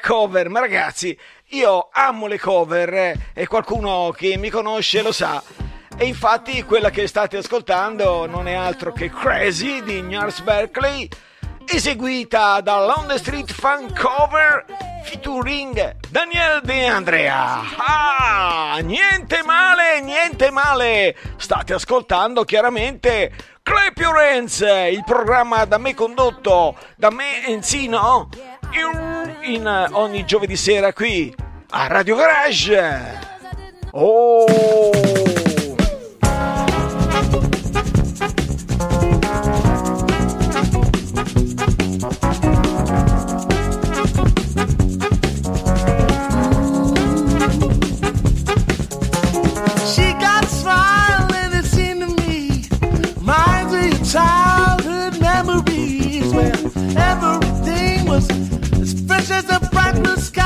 Cover, 0.00 0.48
ma 0.48 0.60
ragazzi, 0.60 1.18
io 1.50 1.88
amo 1.92 2.26
le 2.26 2.38
cover 2.38 2.92
eh, 2.94 3.16
e 3.34 3.46
qualcuno 3.46 4.12
che 4.16 4.36
mi 4.36 4.50
conosce 4.50 5.02
lo 5.02 5.12
sa. 5.12 5.42
E 5.96 6.04
infatti 6.04 6.62
quella 6.64 6.90
che 6.90 7.06
state 7.06 7.38
ascoltando 7.38 8.26
non 8.26 8.48
è 8.48 8.52
altro 8.52 8.92
che 8.92 9.10
Crazy 9.10 9.82
di 9.82 10.02
Nars 10.02 10.40
Berkeley, 10.40 11.08
eseguita 11.64 12.60
da 12.60 12.84
London 12.84 13.18
Street 13.18 13.50
Fan 13.52 13.92
Cover 13.94 14.64
featuring 15.04 15.96
Daniel 16.10 16.60
De 16.62 16.86
Andrea. 16.86 17.62
Ah, 17.76 18.78
niente 18.82 19.42
male, 19.44 20.00
niente 20.00 20.50
male. 20.50 21.16
State 21.36 21.72
ascoltando 21.72 22.44
chiaramente 22.44 23.32
Clap 23.62 23.96
Your 23.98 24.16
il 24.90 25.02
programma 25.04 25.64
da 25.64 25.78
me 25.78 25.94
condotto, 25.94 26.76
da 26.96 27.10
me 27.10 27.46
Enzino, 27.46 28.28
in, 29.42 29.66
eh, 29.66 29.88
ogni 29.92 30.24
giovedì 30.24 30.56
sera 30.56 30.92
qui 30.92 31.34
a 31.70 31.86
Radio 31.86 32.16
Garage. 32.16 33.18
Oh! 33.92 35.35
As 59.30 59.48
a 59.50 59.58
bright 59.70 59.94
blue 60.02 60.16
sky. 60.16 60.45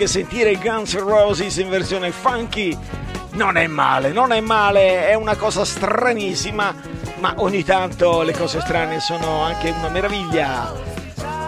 Perché 0.00 0.06
sentire 0.06 0.56
Guns 0.56 0.94
N' 0.94 1.00
Roses 1.00 1.58
in 1.58 1.68
versione 1.68 2.10
funky 2.10 2.74
non 3.32 3.58
è 3.58 3.66
male, 3.66 4.12
non 4.12 4.32
è 4.32 4.40
male, 4.40 5.06
è 5.06 5.12
una 5.12 5.36
cosa 5.36 5.62
stranissima, 5.62 6.74
ma 7.18 7.34
ogni 7.36 7.62
tanto 7.64 8.22
le 8.22 8.32
cose 8.32 8.62
strane 8.62 8.98
sono 9.00 9.42
anche 9.42 9.68
una 9.68 9.90
meraviglia. 9.90 10.72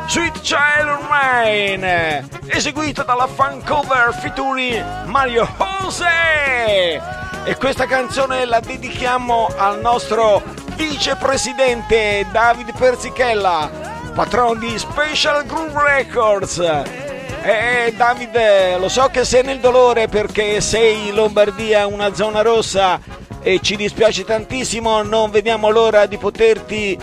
Sweet 0.06 0.42
Child 0.42 0.98
Mine, 1.10 2.28
eseguita 2.44 3.04
dalla 3.04 3.26
fan 3.26 3.64
cover 3.64 4.12
featuring 4.12 5.04
Mario 5.06 5.48
Jose. 5.56 7.00
E 7.44 7.56
questa 7.56 7.86
canzone 7.86 8.44
la 8.44 8.60
dedichiamo 8.60 9.48
al 9.56 9.80
nostro 9.80 10.42
vicepresidente 10.74 12.26
Davide 12.30 12.74
Persichella, 12.76 13.70
patron 14.14 14.58
di 14.58 14.78
Special 14.78 15.46
Groove 15.46 15.82
Records. 15.82 17.01
E 17.44 17.92
Davide, 17.96 18.78
lo 18.78 18.88
so 18.88 19.08
che 19.08 19.24
sei 19.24 19.42
nel 19.42 19.58
dolore 19.58 20.06
perché 20.06 20.60
sei 20.60 21.08
in 21.08 21.14
Lombardia, 21.14 21.88
una 21.88 22.14
zona 22.14 22.40
rossa, 22.40 23.00
e 23.40 23.58
ci 23.60 23.74
dispiace 23.74 24.24
tantissimo, 24.24 25.02
non 25.02 25.30
vediamo 25.30 25.68
l'ora 25.68 26.06
di 26.06 26.18
poterti 26.18 26.96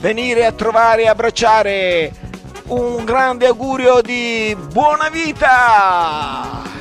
venire 0.00 0.44
a 0.44 0.52
trovare 0.52 1.04
e 1.04 1.08
abbracciare. 1.08 2.12
Un 2.66 3.04
grande 3.06 3.46
augurio 3.46 4.02
di 4.02 4.54
buona 4.70 5.08
vita! 5.08 6.75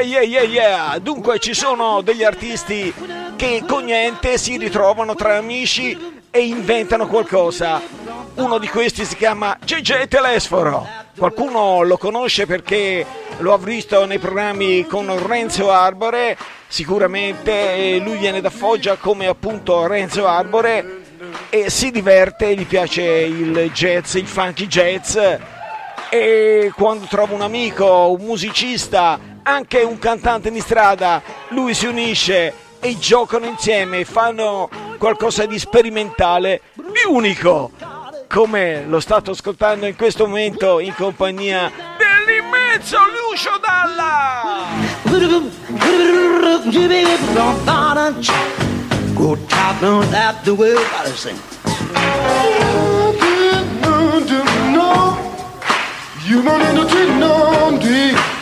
Yeah 0.00 0.20
yeah 0.20 0.42
yeah 0.42 0.42
yeah! 0.42 0.98
Dunque 0.98 1.38
ci 1.38 1.54
sono 1.54 2.00
degli 2.02 2.22
artisti 2.24 2.92
che 3.36 3.62
con 3.66 3.84
niente 3.84 4.36
si 4.38 4.56
ritrovano 4.56 5.14
tra 5.14 5.36
amici 5.36 6.20
e 6.30 6.44
inventano 6.44 7.06
qualcosa. 7.06 7.80
Uno 8.34 8.58
di 8.58 8.68
questi 8.68 9.04
si 9.04 9.16
chiama 9.16 9.56
JJ 9.64 10.08
Telesforo. 10.08 10.86
Qualcuno 11.16 11.82
lo 11.82 11.96
conosce 11.96 12.46
perché 12.46 13.06
lo 13.38 13.54
ha 13.54 13.58
visto 13.58 14.04
nei 14.04 14.18
programmi 14.18 14.86
con 14.86 15.26
Renzo 15.26 15.70
Arbore, 15.70 16.36
sicuramente 16.66 17.98
lui 18.02 18.18
viene 18.18 18.40
da 18.40 18.50
Foggia 18.50 18.96
come 18.96 19.26
appunto 19.26 19.86
Renzo 19.86 20.26
Arbore 20.26 21.04
e 21.48 21.70
si 21.70 21.90
diverte, 21.90 22.54
gli 22.54 22.66
piace 22.66 23.02
il 23.02 23.70
jazz, 23.72 24.14
il 24.14 24.26
funky 24.26 24.66
jazz 24.66 25.16
e 26.10 26.70
quando 26.74 27.06
trova 27.06 27.34
un 27.34 27.42
amico, 27.42 28.10
un 28.10 28.24
musicista 28.24 29.18
anche 29.46 29.82
un 29.82 29.98
cantante 29.98 30.50
di 30.50 30.60
strada, 30.60 31.22
lui 31.50 31.72
si 31.72 31.86
unisce 31.86 32.52
e 32.80 32.98
giocano 32.98 33.46
insieme, 33.46 34.04
fanno 34.04 34.68
qualcosa 34.98 35.46
di 35.46 35.56
sperimentale, 35.58 36.62
di 36.74 37.08
unico, 37.08 37.70
come 38.28 38.84
lo 38.86 38.98
state 38.98 39.30
ascoltando 39.30 39.86
in 39.86 39.94
questo 39.94 40.26
momento 40.26 40.80
in 40.80 40.92
compagnia 40.94 41.70
dell'immenso 41.96 42.98
Lucio 43.30 43.52
Dalla. 43.64 44.66
Go 49.14 49.36
top 49.46 49.82
on 49.82 50.10
that 50.10 50.42
the 50.42 50.50
way 50.50 50.74
I 50.74 51.10
sing. 51.14 51.38
You 56.26 56.42
man 56.42 56.60
in 56.60 56.82
the 56.82 56.88
tree, 56.90 57.18
no, 57.20 57.78
deep. 57.78 58.35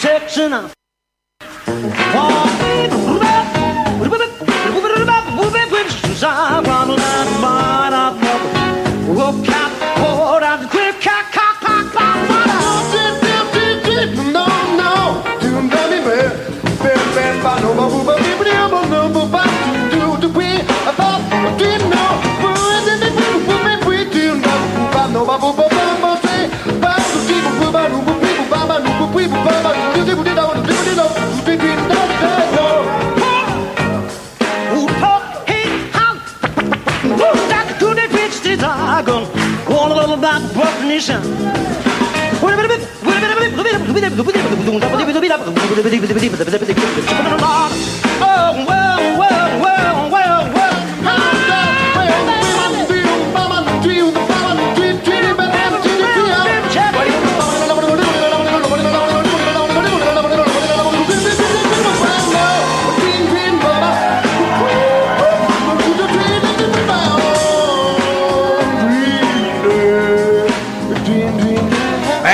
Section 0.00 0.52
up. 0.54 0.72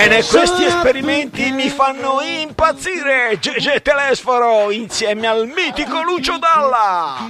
Bene, 0.09 0.23
questi 0.23 0.65
esperimenti 0.65 1.51
mi 1.51 1.69
fanno 1.69 2.21
impazzire! 2.23 3.06
GG 3.35 3.83
Telesforo 3.83 4.71
insieme 4.71 5.27
al 5.27 5.47
mitico 5.49 6.03
Lucio 6.03 6.39
Dalla! 6.39 7.29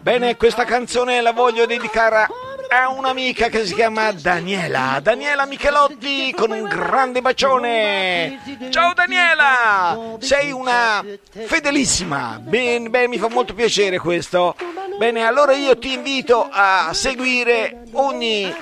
Bene, 0.00 0.36
questa 0.36 0.64
canzone 0.64 1.22
la 1.22 1.32
voglio 1.32 1.64
dedicare 1.64 2.28
a 2.68 2.90
un'amica 2.90 3.48
che 3.48 3.64
si 3.64 3.74
chiama 3.74 4.12
Daniela. 4.12 5.00
Daniela 5.02 5.46
Michelotti 5.46 6.34
con 6.36 6.50
un 6.50 6.64
grande 6.64 7.22
bacione! 7.22 8.40
Ciao 8.70 8.92
Daniela! 8.92 10.16
Sei 10.18 10.52
una 10.52 11.02
fedelissima! 11.30 12.38
Bene, 12.38 12.90
bene, 12.90 13.08
mi 13.08 13.18
fa 13.18 13.28
molto 13.28 13.54
piacere 13.54 13.98
questo. 13.98 14.54
Bene, 14.98 15.24
allora 15.24 15.54
io 15.54 15.78
ti 15.78 15.94
invito 15.94 16.46
a 16.50 16.90
seguire 16.92 17.84
ogni 17.92 18.54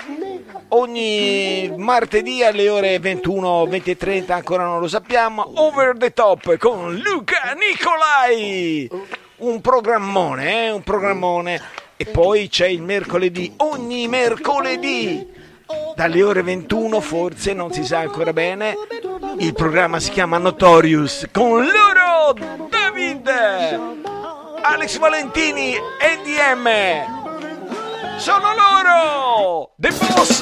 ogni 0.71 1.73
martedì 1.77 2.43
alle 2.43 2.69
ore 2.69 2.99
21, 2.99 3.67
20 3.67 3.91
e 3.91 3.97
30, 3.97 4.35
ancora 4.35 4.65
non 4.65 4.81
lo 4.81 4.89
sappiamo, 4.89 5.51
Over 5.57 5.97
the 5.97 6.13
Top 6.13 6.57
con 6.59 6.97
Luca 6.97 7.55
Nicolai. 7.59 8.91
Un 9.37 9.61
programmone, 9.61 10.67
eh? 10.67 10.71
Un 10.71 10.83
programmone. 10.83 11.61
E 11.97 12.07
poi 12.07 12.49
c'è 12.49 12.67
il 12.67 12.83
mercoledì, 12.83 13.53
ogni 13.59 14.09
mercoledì, 14.09 15.27
dalle 15.95 16.23
ore 16.23 16.43
21, 16.43 17.01
forse 17.01 17.53
non 17.53 17.73
si 17.73 17.85
sa 17.85 17.99
ancora 17.99 18.33
bene, 18.33 18.75
il 19.39 19.53
programma 19.53 20.01
si 20.01 20.11
chiama 20.11 20.39
Notorious 20.39 21.27
con 21.31 21.63
loro 21.63 22.69
David, 22.71 23.29
Alex 24.63 24.99
Valentini, 24.99 25.75
NDM. 25.75 27.20
Sono 28.21 28.49
loro! 28.55 29.71
The 29.79 29.89
Boss! 29.89 30.41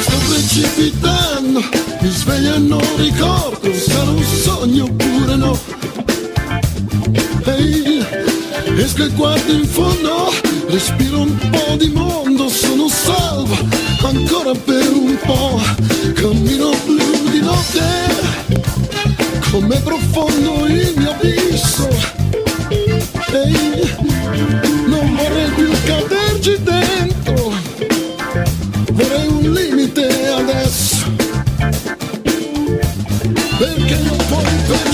Sto 0.00 0.16
precipitando, 0.28 1.60
mi 2.00 2.08
sveglio 2.08 2.58
non 2.58 2.80
ricordo 2.96 3.70
era 3.70 4.10
un 4.10 4.22
sogno 4.22 4.84
oppure 4.84 5.36
no. 5.36 5.83
Esco 8.76 9.04
e 9.04 9.08
guardo 9.10 9.52
in 9.52 9.66
fondo, 9.66 10.32
respiro 10.68 11.20
un 11.20 11.36
po' 11.50 11.76
di 11.76 11.88
mondo, 11.88 12.48
sono 12.48 12.88
salvo 12.88 13.56
ancora 14.02 14.52
per 14.52 14.90
un 14.92 15.16
po'. 15.24 15.60
Cammino 16.14 16.70
blu 16.84 17.30
di 17.30 17.40
notte, 17.40 17.82
come 19.50 19.80
profondo 19.80 20.66
il 20.66 20.92
mio 20.96 21.10
abisso. 21.10 21.88
Ehi, 23.32 23.90
non 24.86 25.14
vorrei 25.14 25.50
più 25.50 25.70
caderci 25.84 26.62
dentro 26.62 27.52
vorrei 28.94 29.26
un 29.26 29.52
limite 29.52 30.06
adesso 30.28 31.12
perché 33.58 33.94
io 33.94 34.16
poi 34.28 34.44
precipito 34.66 34.93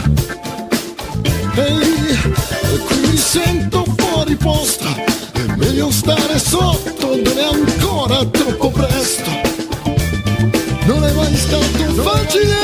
stare 6.11 6.39
sotto 6.39 7.15
dove 7.15 7.41
è 7.41 7.43
ancora 7.43 8.25
troppo 8.25 8.69
presto. 8.69 9.29
Non 10.85 11.05
è 11.05 11.11
mai 11.13 11.35
stato 11.35 11.63
facile, 12.03 12.55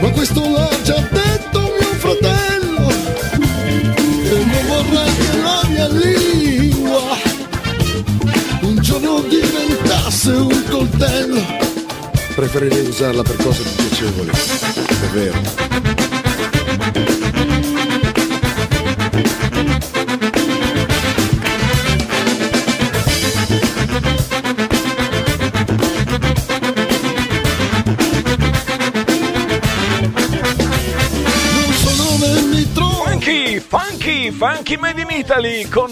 ma 0.00 0.10
questo 0.10 0.40
l'ha 0.40 0.68
già 0.82 1.06
detto 1.10 1.60
mio 1.78 1.94
fratello, 1.98 2.88
e 3.64 4.44
non 4.44 4.66
vorrei 4.66 5.14
che 5.14 5.36
la 5.40 5.62
mia 5.68 5.88
lingua 5.88 7.16
un 8.62 8.78
giorno 8.80 9.20
diventasse 9.20 10.30
un 10.30 10.64
coltello, 10.68 11.42
preferirei 12.34 12.86
usarla 12.86 13.22
per 13.22 13.36
cose 13.36 13.62
più 13.62 13.86
piacevoli. 13.86 14.30
È 15.14 15.30
funky 34.72 34.76
made 34.76 34.98
in 34.98 35.10
Italy 35.10 35.64
con 35.68 35.90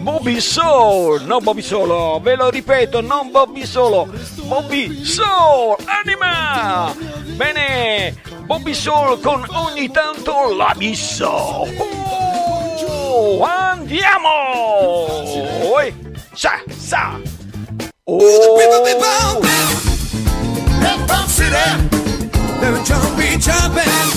Bobby 0.00 0.40
Soul. 0.40 1.20
No 1.26 1.40
Bobby 1.40 1.62
Solo, 1.62 2.20
ve 2.20 2.36
lo 2.36 2.50
ripeto, 2.50 3.00
non 3.00 3.30
Bobby 3.30 3.64
Solo, 3.64 4.08
Bobby 4.44 5.04
Soul, 5.04 5.76
anima! 5.86 6.94
Bene, 7.36 8.14
Bobby 8.44 8.74
Soul 8.74 9.20
con 9.20 9.44
ogni 9.48 9.90
tanto 9.90 10.54
l'abisso. 10.54 11.66
Oh, 12.86 13.42
andiamo! 13.42 15.06
Oi, 15.74 15.94
sa, 16.34 16.60
sa. 16.68 17.18
Oh. 18.04 18.18
That 20.80 21.06
bump 21.06 21.28
city, 21.28 21.54
the 22.60 22.82
jumpy 22.84 23.38
jumping. 23.38 24.10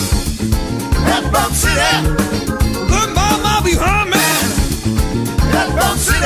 That 1.06 1.32
bump 1.32 1.54
city, 1.54 1.92
the 2.08 2.14
mama 2.26 2.45
be 3.66 3.74
humming. 3.74 4.22
That 5.50 5.74
bump 5.74 5.98
city, 5.98 6.22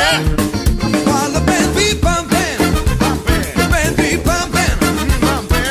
the 1.31 1.39
band 1.47 1.71
be 1.73 1.93
the 1.95 3.63
band 3.71 3.95
be 3.95 4.19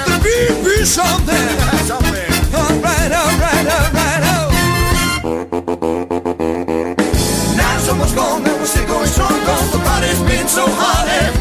the 0.09 0.17
beat 0.25 0.65
be 0.65 0.85
something. 0.85 1.49
Alright, 2.57 3.13
alright, 3.13 3.67
alright, 3.77 4.23
oh. 4.33 4.49
Now's 7.55 7.89
almost 7.91 8.15
gone, 8.17 8.47
and 8.49 8.57
we're 8.57 8.65
still 8.65 8.87
going 8.89 9.07
strong. 9.07 9.37
The 9.37 9.79
body's 9.85 10.23
been 10.25 10.49
so 10.49 10.65
hot, 10.65 11.07
and 11.07 11.37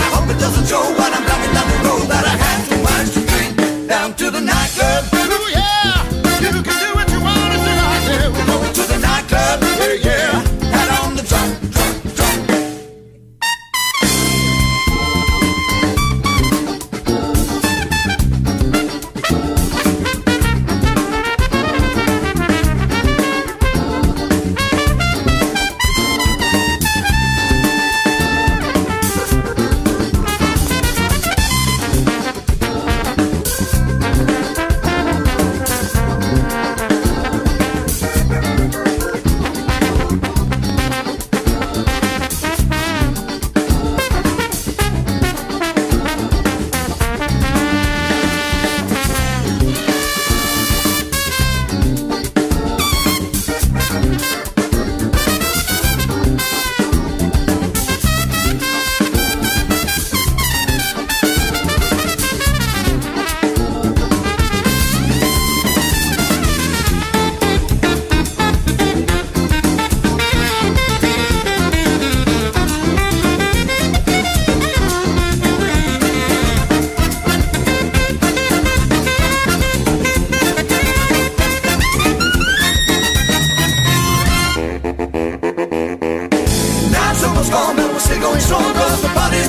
I 0.00 0.08
hope 0.16 0.30
it 0.32 0.38
doesn't 0.40 0.66
show 0.66 0.80
when 0.96 1.12
I'm 1.12 1.25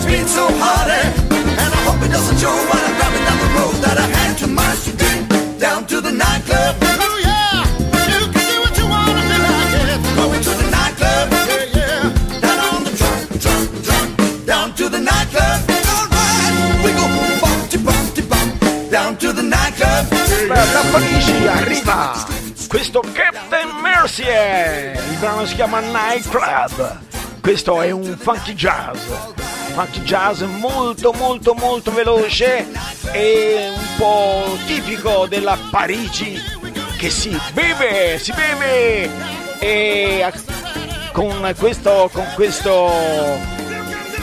been 0.07 0.27
so 0.27 0.47
hot 0.63 0.87
eh? 0.87 1.07
And 1.61 1.71
I 1.77 1.79
hope 1.83 1.99
it 2.01 2.11
doesn't 2.11 2.39
show 2.39 2.51
when 2.51 2.81
I'm 2.87 2.95
driving 2.95 3.23
down 3.27 3.39
the 3.43 3.49
road 3.59 3.75
That 3.83 3.97
I 3.99 4.07
had 4.07 4.33
to 4.39 4.47
drink. 4.95 5.59
Down 5.59 5.85
to 5.87 6.01
the 6.01 6.11
nightclub. 6.11 6.75
Oh 6.81 7.17
yeah, 7.19 7.65
you 8.13 8.23
can 8.31 8.45
do 8.47 8.57
what 8.63 8.73
you 8.79 8.87
want 8.87 9.15
if 9.19 9.27
you 9.27 9.39
like 9.43 9.73
it 9.75 9.99
Going 10.15 10.41
to 10.47 10.53
the 10.61 10.67
nightclub. 10.71 11.25
Yeah, 11.51 11.75
yeah. 11.77 12.39
Down 12.39 12.57
on 12.71 12.83
the 12.87 12.93
trunk, 12.95 13.41
trunk, 13.43 13.67
trunk 13.83 14.45
Down 14.45 14.67
to 14.79 14.85
the 14.89 15.01
nightclub. 15.01 15.59
Alright, 15.91 16.55
we 16.83 16.89
go 16.95 17.05
bumpty, 17.43 17.77
bumpty, 17.83 18.23
bump. 18.31 18.51
Down 18.89 19.17
to 19.17 19.33
the 19.33 19.43
nightclub. 19.43 20.05
Da 20.47 20.83
Parigi 20.91 21.47
arriva. 21.47 22.25
Questo 22.67 23.03
Captain 23.13 23.69
Mercier. 23.81 24.95
Il 25.11 25.17
brano 25.19 25.45
si 25.45 25.55
chiama 25.55 25.79
Night 25.79 26.29
Club. 26.29 26.99
Questo 27.41 27.81
è 27.81 27.91
un 27.91 28.15
funky 28.17 28.53
jazz. 28.53 29.46
Funky 29.77 30.01
jazz 30.01 30.41
molto 30.41 31.13
molto 31.13 31.53
molto 31.53 31.91
veloce 31.91 32.65
e 33.11 33.69
un 33.69 33.95
po' 33.95 34.57
tipico 34.65 35.27
della 35.27 35.55
Parigi 35.69 36.41
che 36.97 37.11
si 37.11 37.39
beve, 37.53 38.17
si 38.17 38.33
beve 38.33 39.07
e 39.59 40.33
con 41.11 41.53
questo 41.59 42.09
con 42.11 42.25
questo 42.33 42.91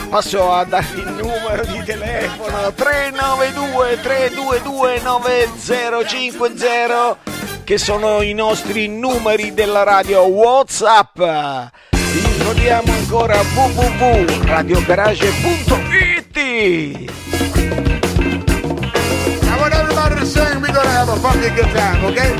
passo 0.09 0.51
a 0.51 0.65
dare 0.65 0.87
il 0.93 1.15
numero 1.21 1.63
di 1.63 1.81
telefono 1.85 2.73
392 2.73 3.99
322 4.01 4.99
9050 4.99 7.17
che 7.63 7.77
sono 7.77 8.21
i 8.21 8.33
nostri 8.33 8.89
numeri 8.89 9.53
della 9.53 9.83
radio 9.83 10.23
Whatsapp. 10.23 11.17
Ricordiamo 12.45 12.93
ancora 12.93 13.41
www.radiogarage.it. 13.55 16.37
I 19.41 19.57
want 19.57 19.73
everybody 19.73 20.19
to 20.19 20.25
sing. 20.27 20.61
We're 20.61 20.71
gonna 20.71 20.91
have 20.91 21.09
a 21.09 21.15
funky 21.15 21.49
good 21.55 21.73
time, 21.73 22.05
okay? 22.05 22.35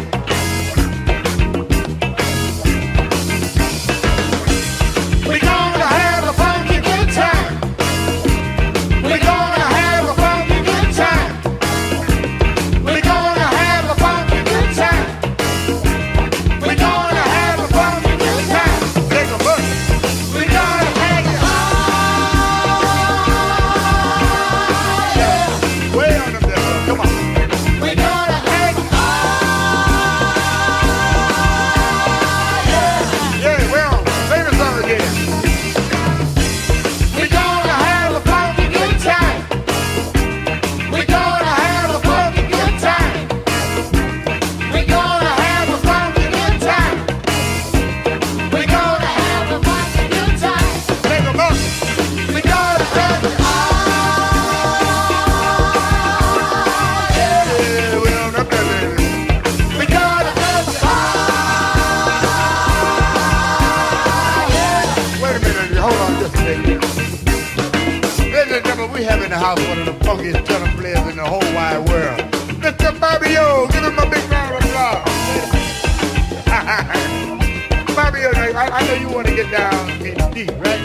D, 80.36 80.44
right? 80.60 80.85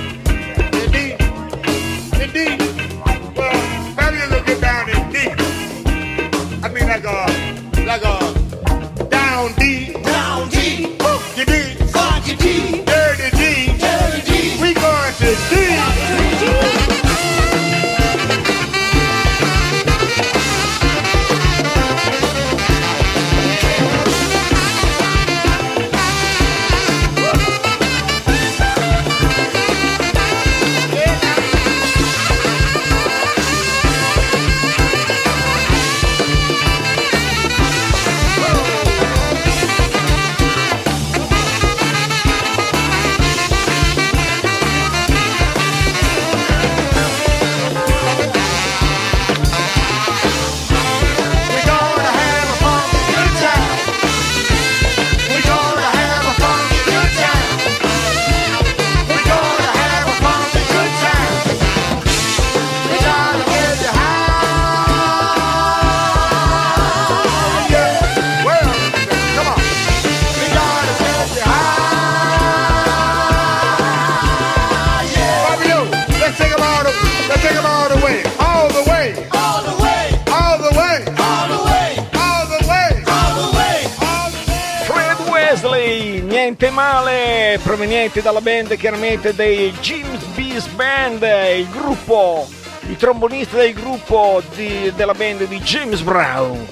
Proveniente 88.21 88.23
dalla 88.23 88.41
band 88.41 88.77
chiaramente 88.77 89.35
dei 89.35 89.73
James 89.81 90.23
Bees 90.35 90.67
Band, 90.69 91.23
il 91.57 91.69
gruppo, 91.69 92.49
il 92.89 92.97
trombonista 92.97 93.57
del 93.57 93.73
gruppo 93.73 94.43
di- 94.55 94.93
della 94.95 95.15
band 95.15 95.47
di 95.47 95.59
James 95.61 96.01
Brown. 96.01 96.67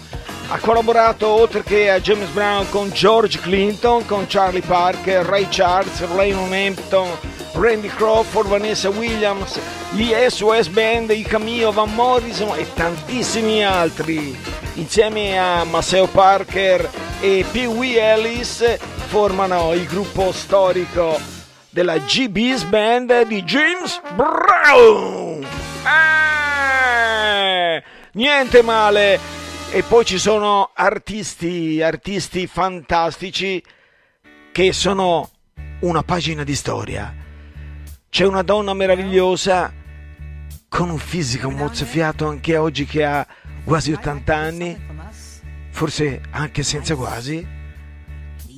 Ha 0.50 0.58
collaborato 0.58 1.26
oltre 1.26 1.62
che 1.62 1.90
a 1.90 2.00
James 2.00 2.28
Brown 2.30 2.68
con 2.70 2.90
George 2.90 3.38
Clinton, 3.40 4.04
con 4.06 4.26
Charlie 4.28 4.62
Parker, 4.62 5.24
Ray 5.24 5.46
Charles, 5.50 6.06
Raymond 6.14 6.52
Hampton, 6.52 7.08
Randy 7.52 7.88
Crawford, 7.88 8.48
Vanessa 8.48 8.88
Williams, 8.88 9.58
gli 9.92 10.12
SOS 10.26 10.68
Band, 10.68 11.10
i 11.10 11.22
Cameo, 11.22 11.72
Van 11.72 11.92
Morrison 11.94 12.56
e 12.56 12.66
tantissimi 12.72 13.64
altri. 13.64 14.38
Insieme 14.74 15.38
a 15.38 15.64
Maceo 15.64 16.06
Parker 16.06 16.88
e 17.20 17.44
Pee 17.50 17.66
Wee 17.66 18.00
Ellis 18.00 18.64
formano 19.08 19.74
il 19.74 19.86
gruppo 19.86 20.32
storico 20.32 21.36
della 21.78 21.98
GB's 21.98 22.64
Band 22.64 23.28
di 23.28 23.44
James 23.44 24.00
Brown. 24.16 25.46
Eh, 25.86 27.84
niente 28.14 28.62
male. 28.62 29.20
E 29.70 29.84
poi 29.84 30.04
ci 30.04 30.18
sono 30.18 30.72
artisti, 30.74 31.80
artisti 31.80 32.48
fantastici 32.48 33.62
che 34.50 34.72
sono 34.72 35.30
una 35.82 36.02
pagina 36.02 36.42
di 36.42 36.56
storia. 36.56 37.14
C'è 38.10 38.26
una 38.26 38.42
donna 38.42 38.74
meravigliosa 38.74 39.72
con 40.68 40.90
un 40.90 40.98
fisico 40.98 41.48
mozzafiato 41.48 42.26
anche 42.26 42.56
oggi 42.56 42.86
che 42.86 43.04
ha 43.04 43.24
quasi 43.62 43.92
80 43.92 44.34
anni, 44.34 44.76
forse 45.70 46.22
anche 46.30 46.64
senza 46.64 46.96
quasi. 46.96 47.46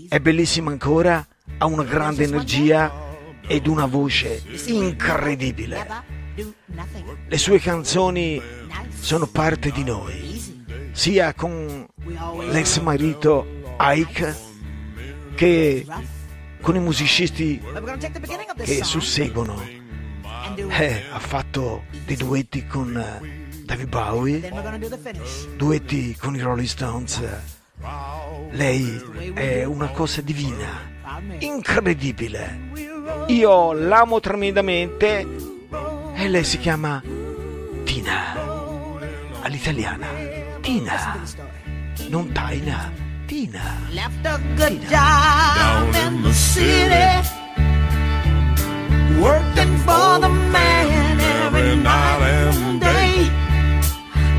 È 0.09 0.19
bellissima 0.21 0.71
ancora, 0.71 1.23
ha 1.59 1.67
una 1.67 1.85
grande 1.85 2.25
energia 2.25 3.09
ed 3.51 3.67
una 3.67 3.87
voce 3.87 4.41
incredibile. 4.67 5.85
Le 7.27 7.37
sue 7.37 7.59
canzoni 7.59 8.41
sono 8.97 9.27
parte 9.27 9.73
di 9.73 9.83
noi, 9.83 10.89
sia 10.93 11.35
con 11.35 11.85
l'ex 12.49 12.79
marito 12.79 13.45
Ike 13.81 14.37
che 15.35 15.85
con 16.61 16.77
i 16.77 16.79
musicisti 16.79 17.61
che 18.63 18.85
susseguono. 18.85 19.79
Eh, 20.69 21.03
ha 21.11 21.19
fatto 21.19 21.85
dei 22.05 22.17
duetti 22.17 22.67
con 22.67 22.97
eh, 22.97 23.49
David 23.65 23.89
Bowie, 23.89 24.53
duetti 25.57 26.15
con 26.17 26.37
i 26.37 26.41
Rolling 26.41 26.69
Stones. 26.69 27.21
Lei 28.51 29.33
è 29.35 29.65
una 29.65 29.89
cosa 29.89 30.21
divina, 30.21 30.91
incredibile. 31.39 32.69
Io 33.29 33.73
l'amo 33.73 34.21
tremendamente 34.21 35.27
e 36.15 36.29
lei 36.29 36.45
si 36.45 36.59
chiama 36.59 37.03
Tina, 37.85 38.35
all'italiana. 39.43 40.07
Tina, 40.61 41.19
non 42.09 42.31
Taina, 42.33 42.93
Tina. 43.27 43.79
Left 43.91 44.27
a 44.27 44.39
good 44.57 44.79
job 44.89 45.95
in 45.95 46.23
the 46.23 46.33
city, 46.33 47.29
working 49.19 49.77
for 49.85 50.19
the 50.21 50.29
man 50.29 51.21
every 51.47 51.77
night 51.77 52.55
and 52.55 52.81
day. 52.81 53.31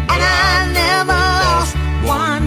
And 0.07 0.21
I 0.21 0.71
never 0.71 1.13
lost 1.13 1.75
one 2.03 2.40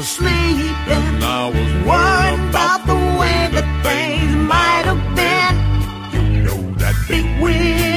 minute 0.00 0.06
of 0.06 0.06
sleep. 0.06 0.76
And 0.88 1.24
I 1.24 1.46
was 1.48 1.72
worried 1.86 2.50
about 2.50 2.86
the 2.86 2.94
way 2.94 3.48
that 3.54 3.68
things 3.82 4.34
might 4.36 4.84
have 4.86 5.02
been. 5.16 5.56
You 6.12 6.42
know 6.42 6.78
that 6.78 6.94
big 7.08 7.24
wheel 7.42 7.89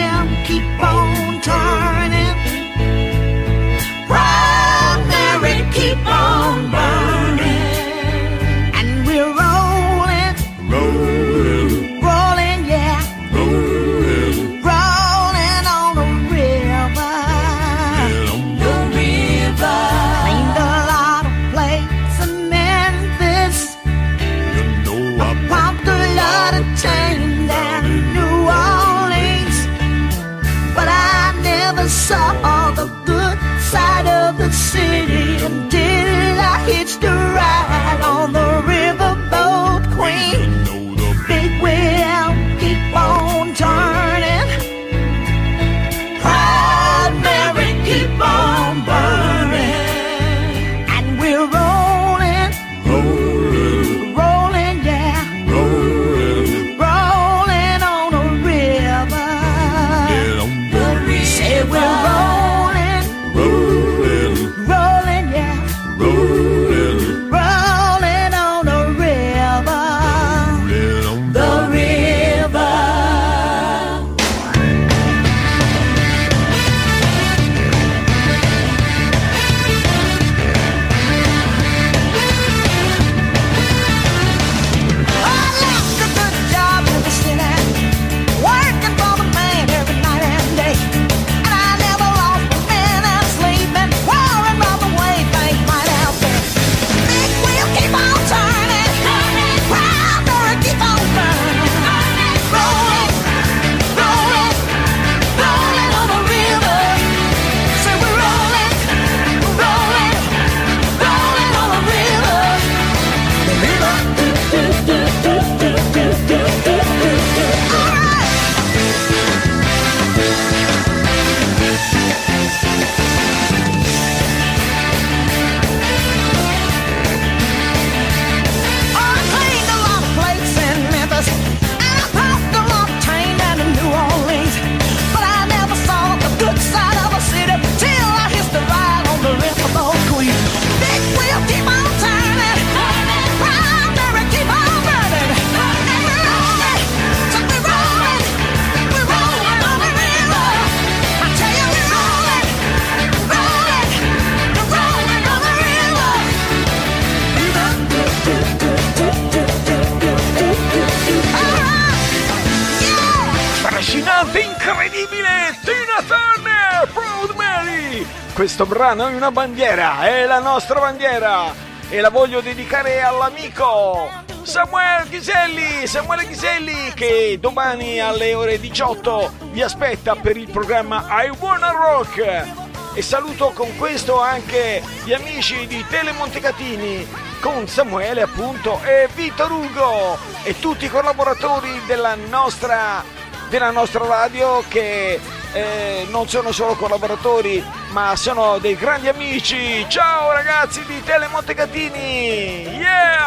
Questo 168.56 168.72
brano 168.72 169.08
è 169.08 169.16
una 169.16 169.32
bandiera, 169.32 170.04
è 170.04 170.28
la 170.28 170.38
nostra 170.38 170.80
bandiera 170.80 171.51
e 171.89 171.99
la 172.01 172.12
voglio 172.12 172.39
dedicare 172.39 173.01
all'amico 173.01 174.08
Samuele 174.43 175.10
Ghiselli, 175.10 175.88
Samuele 175.88 176.28
Ghiselli 176.28 176.93
che 176.93 177.39
domani 177.41 177.99
alle 177.99 178.36
ore 178.36 178.60
18 178.60 179.32
vi 179.54 179.64
aspetta 179.64 180.14
per 180.14 180.38
il 180.38 180.51
programma 180.51 181.08
I 181.24 181.32
Wanna 181.39 181.72
Rock. 181.72 182.45
E 182.93 183.01
saluto 183.01 183.54
con 183.56 183.76
questo 183.76 184.22
anche 184.22 184.84
gli 185.04 185.14
amici 185.14 185.66
di 185.66 185.84
Tele 185.89 186.12
Montecatini 186.12 187.08
con 187.39 187.68
Samuele 187.68 188.22
appunto 188.22 188.80
e 188.84 189.10
Vittor 189.16 189.51
Ugo 189.51 190.16
e 190.43 190.60
tutti 190.60 190.86
i 190.86 190.89
collaboratori 190.91 191.82
della 191.88 192.14
nostra, 192.30 193.04
della 193.49 193.72
nostra 193.72 194.06
radio 194.06 194.64
che 194.68 195.20
eh, 195.54 196.06
non 196.10 196.28
sono 196.28 196.51
solo 196.51 196.76
collaboratori 196.76 197.64
ma 197.91 198.16
sono 198.16 198.58
dei 198.58 198.76
grandi 198.76 199.08
amici. 199.08 199.86
Ciao 199.88 200.32
ragazzi 200.32 200.84
di 200.86 201.01
Tele 201.04 201.28
Montecatini! 201.28 202.68
Yeah! 202.68 203.22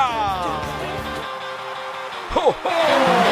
Ho, 2.35 2.55
ho! 2.63 3.26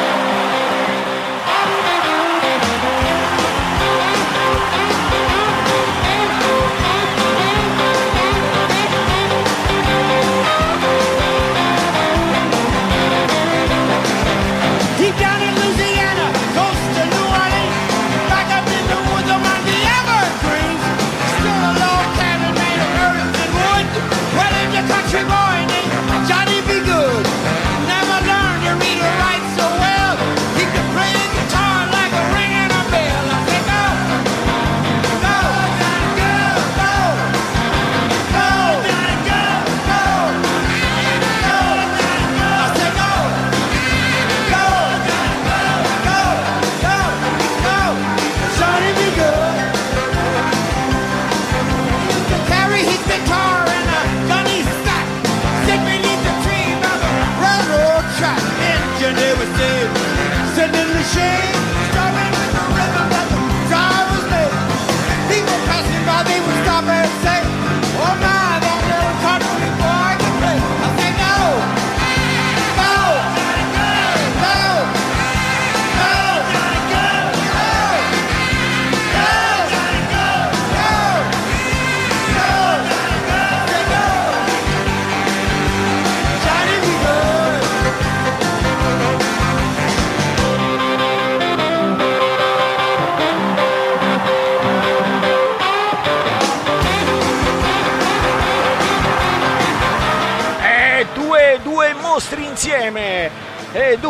Hey! 61.25 61.54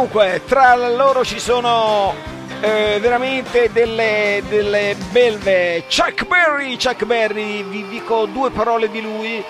E 0.06 0.08
dunque, 0.08 0.42
tra 0.46 0.76
loro 0.76 1.26
ci 1.26 1.40
sono 1.40 2.14
eh, 2.62 3.00
veramente 3.02 3.72
delle, 3.72 4.44
delle 4.48 4.96
belve. 5.10 5.86
Chuck 5.90 6.28
Berry, 6.28 6.78
Chuck 6.78 7.06
Berry, 7.06 7.64
vi 7.64 7.88
dico 7.88 8.28
due 8.28 8.52
parole 8.52 8.92
di 8.92 9.02
lui. 9.02 9.44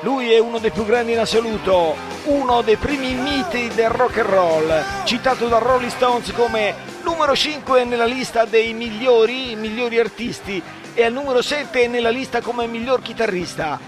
Lui 0.00 0.32
è 0.32 0.40
uno 0.40 0.58
dei 0.58 0.72
più 0.72 0.84
grandi 0.84 1.12
in 1.12 1.20
assoluto, 1.20 1.94
uno 2.24 2.62
dei 2.62 2.74
primi 2.74 3.14
miti 3.14 3.68
del 3.74 3.90
rock 3.90 4.18
and 4.18 4.28
roll, 4.28 4.84
citato 5.04 5.46
da 5.46 5.58
Rolling 5.58 5.92
Stones 5.92 6.32
come 6.32 6.74
numero 7.04 7.36
5 7.36 7.84
nella 7.84 8.04
lista 8.04 8.44
dei 8.44 8.72
migliori, 8.72 9.54
migliori 9.54 10.00
artisti 10.00 10.60
e 10.94 11.04
al 11.04 11.12
numero 11.12 11.40
7 11.40 11.86
nella 11.86 12.10
lista 12.10 12.40
come 12.40 12.66
miglior 12.66 13.02
chitarrista. 13.02 13.78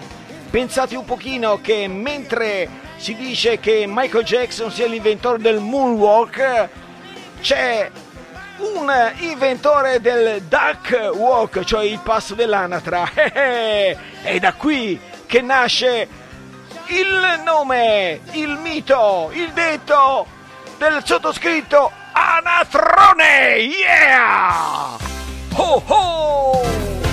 Pensate 0.49 0.95
un 0.95 1.05
pochino 1.05 1.61
che 1.61 1.89
mentre 1.89 2.84
si 3.05 3.15
dice 3.17 3.61
che 3.61 3.85
Michael 3.87 4.25
Jackson 4.25 4.71
sia 4.71 4.87
l'inventore 4.87 5.37
del 5.37 5.59
moonwalk, 5.59 6.69
c'è 7.43 7.91
un 8.57 8.91
inventore 9.19 10.01
del 10.01 10.41
duck 10.45 11.11
walk, 11.13 11.65
cioè 11.65 11.85
il 11.85 12.01
passo 12.03 12.35
dell'anatra. 12.35 13.07
È 13.13 14.39
da 14.41 14.55
qui 14.55 14.99
che 15.27 15.43
nasce 15.43 16.09
il 16.87 17.43
nome, 17.45 18.21
il 18.31 18.57
mito, 18.63 19.29
il 19.35 19.53
detto 19.53 20.27
del 20.79 21.03
sottoscritto 21.05 21.93
Anatrone. 22.13 23.57
Yeah! 23.59 24.97
Ho 25.57 25.83
ho! 25.89 27.04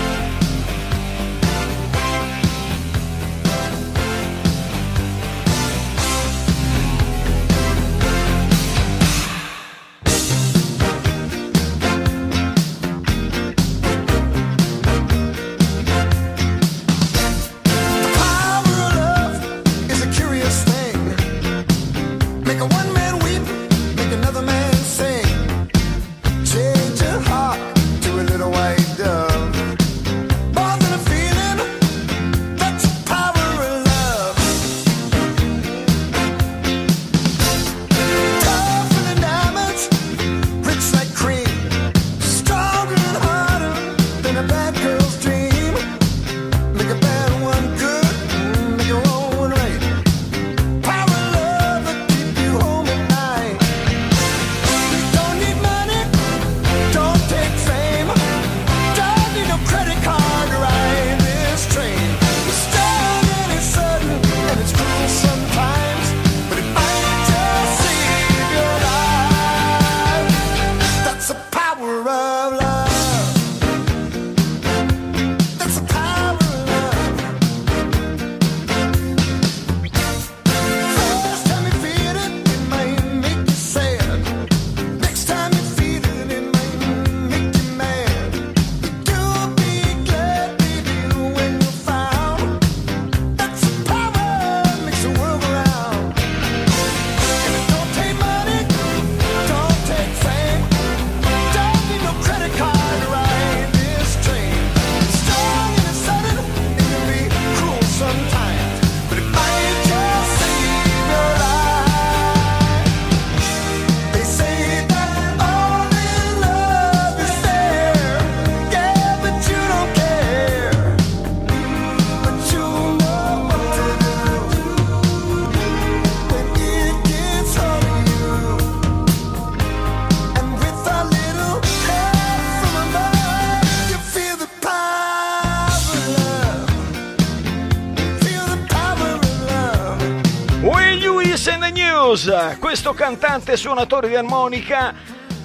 News. 142.25 142.57
Questo 142.59 142.93
cantante 142.93 143.57
suonatore 143.57 144.07
di 144.07 144.15
armonica 144.15 144.93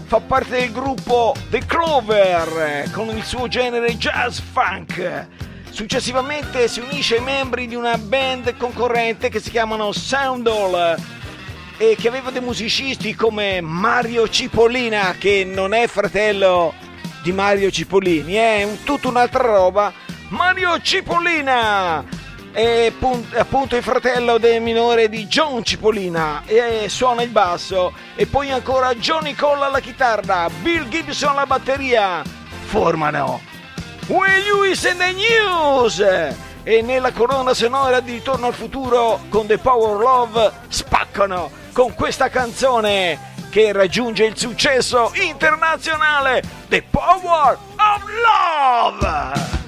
fa 0.06 0.20
parte 0.20 0.58
del 0.58 0.72
gruppo 0.72 1.34
The 1.48 1.64
Clover 1.64 2.84
eh, 2.84 2.90
con 2.90 3.08
il 3.08 3.24
suo 3.24 3.48
genere 3.48 3.96
jazz 3.96 4.38
funk. 4.38 5.26
Successivamente 5.70 6.68
si 6.68 6.80
unisce 6.80 7.16
ai 7.16 7.22
membri 7.22 7.66
di 7.66 7.74
una 7.74 7.96
band 7.96 8.56
concorrente 8.56 9.28
che 9.28 9.40
si 9.40 9.50
chiamano 9.50 9.92
Soundall 9.92 10.96
e 11.78 11.96
che 11.98 12.08
aveva 12.08 12.30
dei 12.30 12.42
musicisti 12.42 13.14
come 13.14 13.60
Mario 13.60 14.28
Cipollina, 14.28 15.14
che 15.18 15.44
non 15.44 15.72
è 15.72 15.86
fratello 15.86 16.74
di 17.22 17.32
Mario 17.32 17.70
Cipollini, 17.70 18.34
è 18.34 18.64
un, 18.64 18.82
tutta 18.82 19.08
un'altra 19.08 19.42
roba. 19.42 19.92
Mario 20.28 20.80
Cipollina! 20.80 22.15
È 22.56 22.90
pun- 22.98 23.34
appunto 23.36 23.76
il 23.76 23.82
fratello 23.82 24.38
del 24.38 24.62
minore 24.62 25.10
di 25.10 25.26
John 25.26 25.62
Cipollina. 25.62 26.42
E 26.46 26.86
suona 26.88 27.20
il 27.20 27.28
basso. 27.28 27.92
E 28.14 28.24
poi 28.24 28.50
ancora 28.50 28.94
Johnny 28.94 29.34
Cole 29.34 29.66
alla 29.66 29.80
chitarra, 29.80 30.48
Bill 30.62 30.88
Gibson 30.88 31.32
alla 31.32 31.44
batteria. 31.44 32.22
Formano 32.64 33.42
Will 34.06 34.42
Lewis 34.44 34.86
and 34.86 34.98
the 34.98 35.12
News? 35.12 36.00
E 36.62 36.80
nella 36.80 37.12
colonna 37.12 37.52
sonora 37.52 38.00
di 38.00 38.12
Ritorno 38.12 38.46
al 38.46 38.54
futuro 38.54 39.20
con 39.28 39.46
The 39.46 39.58
Power 39.58 39.98
Love 39.98 40.52
spaccano 40.68 41.50
con 41.74 41.92
questa 41.92 42.30
canzone 42.30 43.34
che 43.50 43.70
raggiunge 43.72 44.24
il 44.24 44.38
successo 44.38 45.12
internazionale 45.12 46.42
The 46.68 46.82
Power 46.90 47.58
of 47.76 48.02
Love 48.24 49.65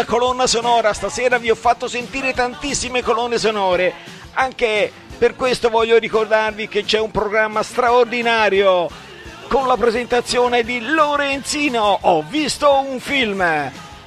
Una 0.00 0.08
colonna 0.08 0.46
sonora. 0.46 0.94
Stasera 0.94 1.36
vi 1.36 1.50
ho 1.50 1.54
fatto 1.54 1.86
sentire 1.86 2.32
tantissime 2.32 3.02
colonne 3.02 3.36
sonore. 3.36 3.92
Anche 4.32 4.90
per 5.18 5.36
questo 5.36 5.68
voglio 5.68 5.98
ricordarvi 5.98 6.68
che 6.68 6.84
c'è 6.84 6.98
un 6.98 7.10
programma 7.10 7.62
straordinario 7.62 8.88
con 9.46 9.66
la 9.66 9.76
presentazione 9.76 10.62
di 10.62 10.80
Lorenzino. 10.80 11.98
Ho 12.00 12.24
visto 12.26 12.78
un 12.78 12.98
film 12.98 13.44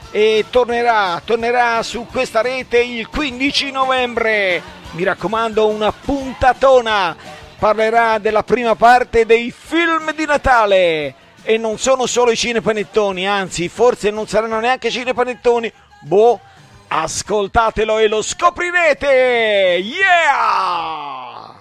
e 0.09 0.45
tornerà, 0.49 1.21
tornerà 1.23 1.83
su 1.83 2.07
questa 2.11 2.41
rete 2.41 2.79
il 2.79 3.07
15 3.07 3.69
novembre. 3.69 4.63
Mi 4.93 5.03
raccomando, 5.03 5.67
una 5.67 5.91
puntatona. 5.91 7.15
Parlerà 7.59 8.17
della 8.17 8.41
prima 8.41 8.73
parte 8.73 9.27
dei 9.27 9.53
film 9.55 10.11
di 10.15 10.25
Natale. 10.25 11.22
E 11.45 11.57
non 11.57 11.77
sono 11.77 12.05
solo 12.05 12.31
i 12.31 12.37
cinepanettoni, 12.37 13.27
anzi, 13.27 13.67
forse 13.67 14.09
non 14.09 14.27
saranno 14.27 14.61
neanche 14.61 14.89
cinepanettoni. 14.89 15.71
Boh, 16.01 16.39
ascoltatelo 16.87 17.97
e 17.97 18.07
lo 18.07 18.21
scoprirete! 18.21 19.81
Yeah! 19.83 21.53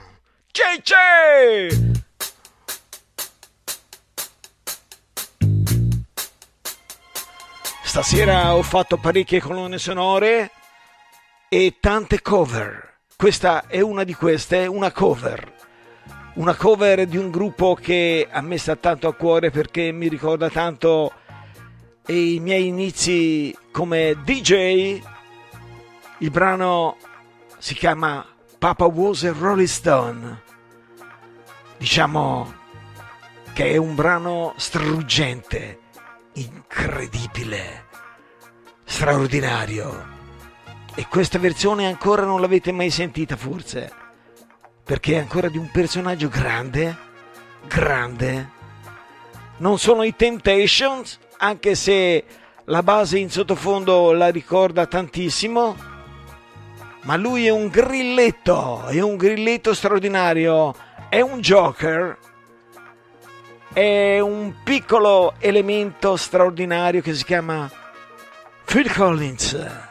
Cece! 0.53 1.91
Stasera 7.83 8.55
ho 8.55 8.63
fatto 8.63 8.97
parecchie 8.97 9.41
colonne 9.41 9.79
sonore 9.79 10.51
e 11.49 11.77
tante 11.81 12.23
cover. 12.23 13.01
Questa 13.17 13.67
è 13.67 13.81
una 13.81 14.05
di 14.05 14.15
queste, 14.15 14.67
una 14.67 14.93
cover. 14.93 15.62
Una 16.35 16.55
cover 16.55 17.07
di 17.07 17.19
un 17.19 17.31
gruppo 17.31 17.75
che 17.75 18.27
a 18.31 18.41
me 18.41 18.57
sta 18.57 18.75
tanto 18.75 19.07
a 19.07 19.15
cuore 19.15 19.51
perché 19.51 19.93
mi 19.93 20.09
ricorda 20.09 20.49
tanto 20.49 21.13
i 22.07 22.39
miei 22.41 22.69
inizi 22.69 23.55
come 23.71 24.17
DJ. 24.25 24.99
Il 26.19 26.31
brano 26.31 26.97
si 27.59 27.75
chiama 27.75 28.27
Papa 28.59 28.87
Was 28.87 29.25
a 29.25 29.35
Rolling 29.39 29.69
Stone. 29.69 30.43
Diciamo 31.77 32.55
che 33.53 33.73
è 33.73 33.77
un 33.77 33.95
brano 33.95 34.55
struggente, 34.57 35.81
incredibile, 36.33 37.85
straordinario. 38.85 40.21
E 40.95 41.07
questa 41.09 41.39
versione 41.39 41.87
ancora 41.87 42.25
non 42.25 42.41
l'avete 42.41 42.73
mai 42.73 42.89
sentita 42.89 43.37
forse, 43.37 44.02
perché 44.85 45.15
è 45.15 45.19
ancora 45.19 45.49
di 45.49 45.59
un 45.59 45.71
personaggio 45.71 46.29
grande, 46.29 46.97
grande. 47.67 48.51
Non 49.59 49.79
sono 49.79 50.03
i 50.03 50.15
Temptations, 50.17 51.19
anche 51.39 51.75
se 51.75 52.25
la 52.65 52.83
base 52.83 53.19
in 53.19 53.31
sottofondo 53.31 54.13
la 54.13 54.29
ricorda 54.29 54.87
tantissimo, 54.87 55.77
ma 57.03 57.17
lui 57.17 57.47
è 57.47 57.51
un 57.51 57.69
grilletto, 57.69 58.87
è 58.87 59.01
un 59.01 59.17
grilletto 59.17 59.75
straordinario, 59.75 60.75
è 61.09 61.21
un 61.21 61.41
joker, 61.41 62.19
è 63.73 64.21
un 64.21 64.55
piccolo 64.63 65.35
elemento 65.39 66.17
straordinario 66.17 67.01
che 67.01 67.15
si 67.15 67.25
chiama 67.25 67.71
Phil 68.65 68.93
Collins. 68.93 69.91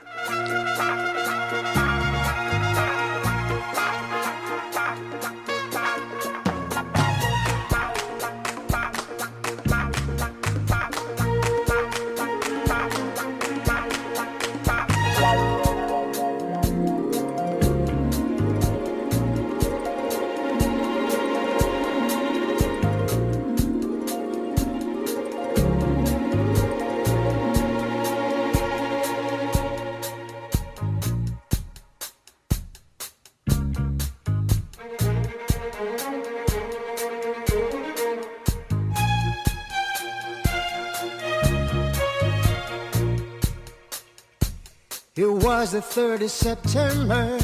It 45.21 45.29
was 45.29 45.73
the 45.73 45.81
3rd 45.81 46.23
of 46.23 46.31
September. 46.31 47.37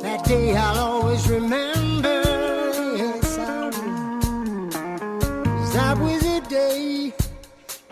That 0.00 0.24
day 0.24 0.56
I'll 0.56 0.78
always 0.78 1.28
remember. 1.28 2.22
Yes, 2.96 3.36
I 3.36 3.68
that 5.74 5.98
was 5.98 6.22
the 6.22 6.40
day 6.48 7.12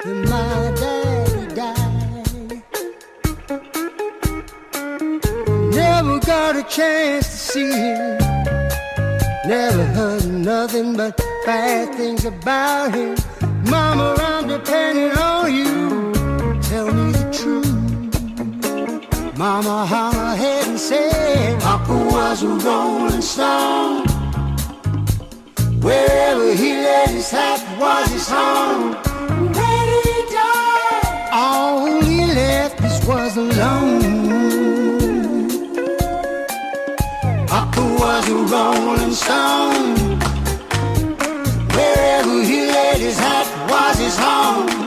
that 0.03 0.17
my 0.33 0.73
daddy 0.81 1.55
died. 1.61 2.63
Never 5.75 6.19
got 6.21 6.57
a 6.57 6.63
chance 6.63 7.29
to 7.29 7.37
see 7.53 7.71
him. 7.71 8.17
Never 9.47 9.85
heard 9.99 10.25
nothing 10.27 10.97
but 10.97 11.19
bad 11.45 11.95
things 11.95 12.25
about 12.25 12.95
him. 12.95 13.15
Mama, 13.69 14.17
I'm 14.19 14.49
depending 14.49 15.13
on 15.19 15.55
you. 15.55 15.76
Mama 19.37 19.85
hung 19.85 20.15
her 20.15 20.35
head 20.35 20.67
and 20.67 20.81
said, 20.81 21.61
Papa 21.61 21.93
was 21.93 22.43
a 22.43 22.49
rolling 22.49 23.21
stone. 23.21 24.07
Wherever 25.83 26.55
he 26.55 26.73
laid 26.73 27.11
his 27.11 27.31
hat 27.31 27.61
was 27.79 28.09
his 28.11 28.27
home. 28.31 28.95
When 29.53 29.89
he 30.05 30.17
died, 30.33 31.29
all 31.33 31.85
he 32.01 32.25
left 32.33 32.81
us 32.81 33.07
was 33.07 33.37
alone. 33.37 34.01
Papa 37.47 37.83
was 38.01 38.29
a 38.31 38.35
rolling 38.55 39.13
stone. 39.13 40.19
Wherever 41.77 42.43
he 42.43 42.69
laid 42.73 43.01
his 43.01 43.19
hat 43.19 43.47
was 43.69 43.99
his 43.99 44.17
home. 44.17 44.86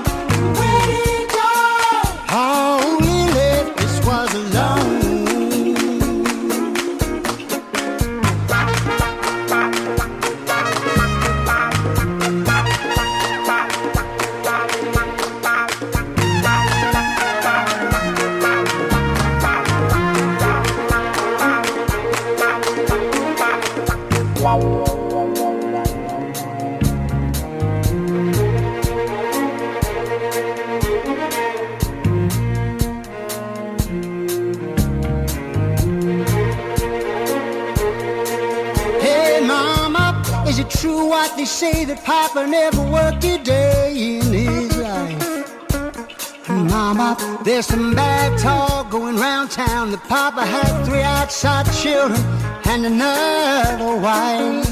They 41.40 41.46
say 41.46 41.86
that 41.86 42.04
Papa 42.04 42.46
never 42.46 42.84
worked 42.92 43.24
a 43.24 43.38
day 43.42 44.18
in 44.18 44.26
his 44.34 44.76
life? 44.78 46.50
Mama, 46.50 47.16
there's 47.46 47.66
some 47.66 47.96
bad 47.96 48.38
talk 48.38 48.90
going 48.90 49.16
round 49.16 49.50
town 49.50 49.92
that 49.92 50.04
Papa 50.10 50.46
had 50.46 50.84
three 50.84 51.02
outside 51.02 51.66
children 51.72 52.20
and 52.66 52.86
another 52.86 53.96
wife. 54.08 54.68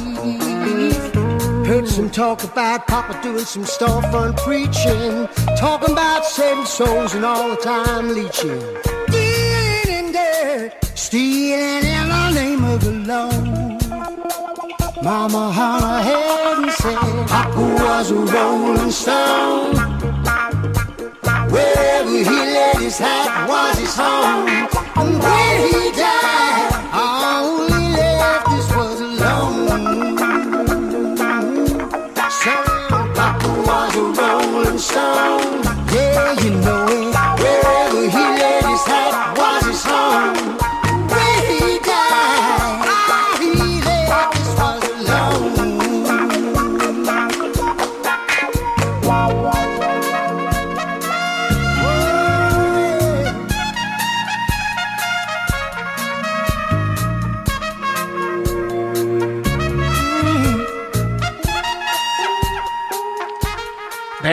Heard 1.65 1.87
some 1.87 2.09
talk 2.09 2.43
about 2.43 2.85
Papa 2.85 3.17
doing 3.23 3.45
some 3.45 3.63
storefront 3.63 4.35
preaching, 4.43 5.29
talking 5.55 5.93
about 5.93 6.25
saving 6.25 6.65
souls 6.65 7.13
and 7.13 7.23
all 7.23 7.47
the 7.47 7.55
time 7.55 8.09
leeching. 8.09 8.61
Stealing 10.95 11.85
in 11.85 12.09
the 12.09 12.31
name 12.31 12.63
of 12.65 12.83
the 12.83 12.91
Lord. 12.91 14.56
Mama 15.03 15.53
her 15.53 16.01
head 16.01 16.57
and 16.57 16.71
said, 16.71 17.27
Papa 17.27 17.59
was 17.59 18.11
a 18.11 18.15
rolling 18.15 18.91
stone. 18.91 19.75
Wherever 21.51 22.09
he 22.09 22.23
laid 22.23 22.77
his 22.77 22.97
hat 22.97 23.47
was 23.47 23.77
his 23.77 23.95
home. 23.95 24.66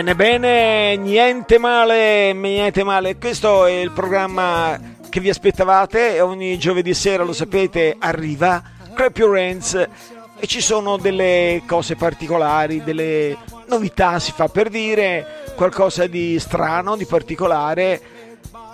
Bene, 0.04 0.16
bene, 0.16 0.96
niente 0.96 1.56
male, 1.56 2.34
niente 2.34 2.84
male. 2.84 3.16
Questo 3.16 3.64
è 3.64 3.70
il 3.70 3.90
programma 3.90 4.78
che 5.08 5.18
vi 5.18 5.30
aspettavate. 5.30 6.20
Ogni 6.20 6.58
giovedì 6.58 6.92
sera, 6.92 7.22
lo 7.22 7.32
sapete, 7.32 7.96
arriva 7.98 8.62
Clap 8.92 9.16
Your 9.16 9.38
Hands 9.38 9.88
e 10.38 10.46
ci 10.46 10.60
sono 10.60 10.98
delle 10.98 11.62
cose 11.66 11.96
particolari, 11.96 12.84
delle 12.84 13.34
novità, 13.68 14.18
si 14.18 14.32
fa 14.32 14.46
per 14.48 14.68
dire, 14.68 15.42
qualcosa 15.56 16.06
di 16.06 16.38
strano, 16.38 16.96
di 16.96 17.06
particolare, 17.06 17.98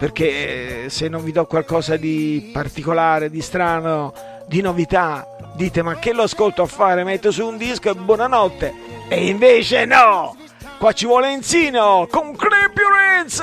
perché 0.01 0.87
eh, 0.87 0.91
se 0.91 1.07
non 1.07 1.23
vi 1.23 1.31
do 1.31 1.47
qualcosa 1.47 1.95
di 1.97 2.51
particolare, 2.53 3.31
di 3.31 3.41
strano, 3.41 4.13
di 4.49 4.61
novità, 4.63 5.25
dite 5.55 5.81
ma 5.83 5.95
che 5.95 6.13
lo 6.13 6.23
ascolto 6.23 6.63
a 6.63 6.67
fare? 6.67 7.05
Metto 7.05 7.31
su 7.31 7.47
un 7.47 7.57
disco 7.57 7.89
e 7.89 7.95
buonanotte. 7.95 8.75
E 9.09 9.29
invece 9.29 9.85
no! 9.85 10.35
Qua 10.81 10.93
ci 10.93 11.05
vuole 11.05 11.31
Enzino 11.31 12.09
con 12.11 12.29
Your 12.29 12.95
Hands 12.97 13.43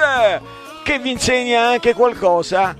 che 0.83 0.97
vi 0.97 1.11
insegna 1.11 1.67
anche 1.67 1.93
qualcosa 1.93 2.75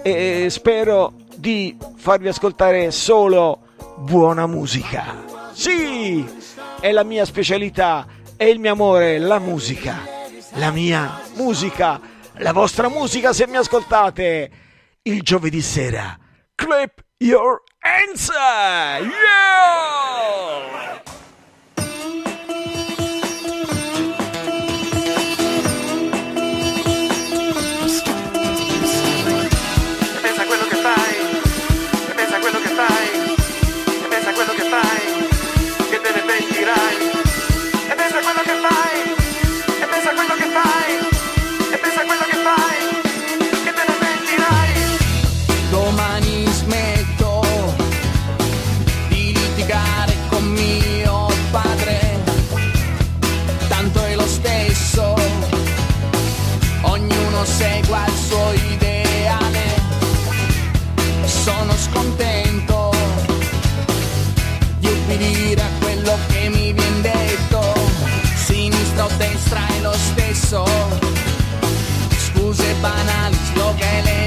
e 0.00 0.46
spero 0.48 1.14
di 1.34 1.76
farvi 1.96 2.28
ascoltare 2.28 2.92
solo 2.92 3.66
buona 3.96 4.46
musica. 4.46 5.24
Sì, 5.52 6.24
è 6.78 6.92
la 6.92 7.02
mia 7.02 7.24
specialità, 7.24 8.06
è 8.36 8.44
il 8.44 8.60
mio 8.60 8.70
amore, 8.70 9.18
la 9.18 9.40
musica. 9.40 10.06
La 10.52 10.70
mia 10.70 11.22
musica, 11.34 12.00
la 12.34 12.52
vostra 12.52 12.88
musica 12.88 13.32
se 13.32 13.48
mi 13.48 13.56
ascoltate. 13.56 14.50
Il 15.02 15.22
giovedì 15.22 15.60
sera. 15.60 16.16
Clap 16.54 17.02
your 17.18 17.60
hands! 17.80 18.30
Yeah! 19.00 20.06
Smetto 46.26 47.44
di 49.08 49.32
litigare 49.32 50.12
con 50.28 50.42
mio 50.44 51.28
padre, 51.52 52.18
tanto 53.68 54.04
è 54.04 54.16
lo 54.16 54.26
stesso, 54.26 55.14
ognuno 56.80 57.44
segua 57.44 58.04
il 58.06 58.14
suo 58.28 58.52
ideale, 58.52 59.80
sono 61.24 61.72
scontento 61.76 62.90
di 64.80 64.88
ubbidire 64.88 65.60
a 65.62 65.70
quello 65.78 66.18
che 66.26 66.48
mi 66.48 66.72
viene 66.72 67.00
detto, 67.02 67.72
sinistra 68.34 69.04
o 69.04 69.10
destra 69.16 69.64
è 69.68 69.80
lo 69.80 69.92
stesso, 69.92 70.64
scuse 72.16 72.74
banali, 72.80 73.36
slogan 73.52 74.25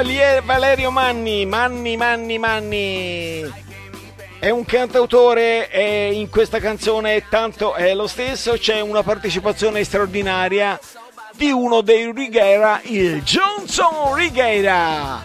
Valerio 0.00 0.90
Manni, 0.90 1.44
Manni, 1.44 1.94
Manni, 1.98 2.38
Manni. 2.38 3.52
È 4.38 4.48
un 4.48 4.64
cantautore 4.64 5.70
e 5.70 6.12
in 6.14 6.30
questa 6.30 6.58
canzone 6.58 7.28
tanto 7.28 7.74
è 7.74 7.92
lo 7.92 8.06
stesso, 8.06 8.52
c'è 8.52 8.80
una 8.80 9.02
partecipazione 9.02 9.84
straordinaria 9.84 10.80
di 11.36 11.50
uno 11.50 11.82
dei 11.82 12.10
Righiera, 12.12 12.80
il 12.84 13.22
Johnson 13.22 14.14
Righiera. 14.14 15.22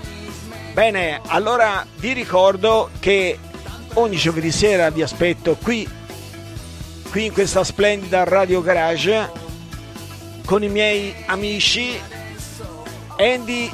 Bene, 0.74 1.22
allora 1.28 1.86
vi 1.96 2.12
ricordo 2.12 2.90
che 3.00 3.40
ogni 3.94 4.18
giovedì 4.18 4.52
sera 4.52 4.90
vi 4.90 5.04
aspetto 5.04 5.56
qui, 5.56 5.88
qui 7.12 7.26
in 7.28 7.32
questa 7.32 7.64
splendida 7.64 8.26
Radio 8.26 8.62
Garage 8.62 9.32
con 10.46 10.64
i 10.64 10.70
miei 10.70 11.16
amici 11.28 11.98
Andy 13.18 13.72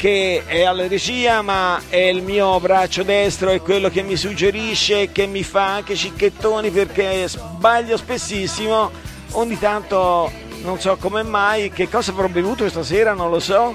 che 0.00 0.44
è 0.46 0.62
alla 0.62 0.88
regia 0.88 1.42
ma 1.42 1.78
è 1.90 1.98
il 1.98 2.22
mio 2.22 2.58
braccio 2.58 3.02
destro, 3.02 3.50
è 3.50 3.60
quello 3.60 3.90
che 3.90 4.00
mi 4.00 4.16
suggerisce, 4.16 5.12
che 5.12 5.26
mi 5.26 5.42
fa 5.42 5.74
anche 5.74 5.94
cicchettoni 5.94 6.70
perché 6.70 7.28
sbaglio 7.28 7.98
spessissimo, 7.98 8.90
ogni 9.32 9.58
tanto 9.58 10.32
non 10.62 10.80
so 10.80 10.96
come 10.96 11.22
mai, 11.22 11.68
che 11.68 11.90
cosa 11.90 12.12
avrò 12.12 12.28
bevuto 12.28 12.66
stasera, 12.70 13.12
non 13.12 13.28
lo 13.28 13.40
so, 13.40 13.74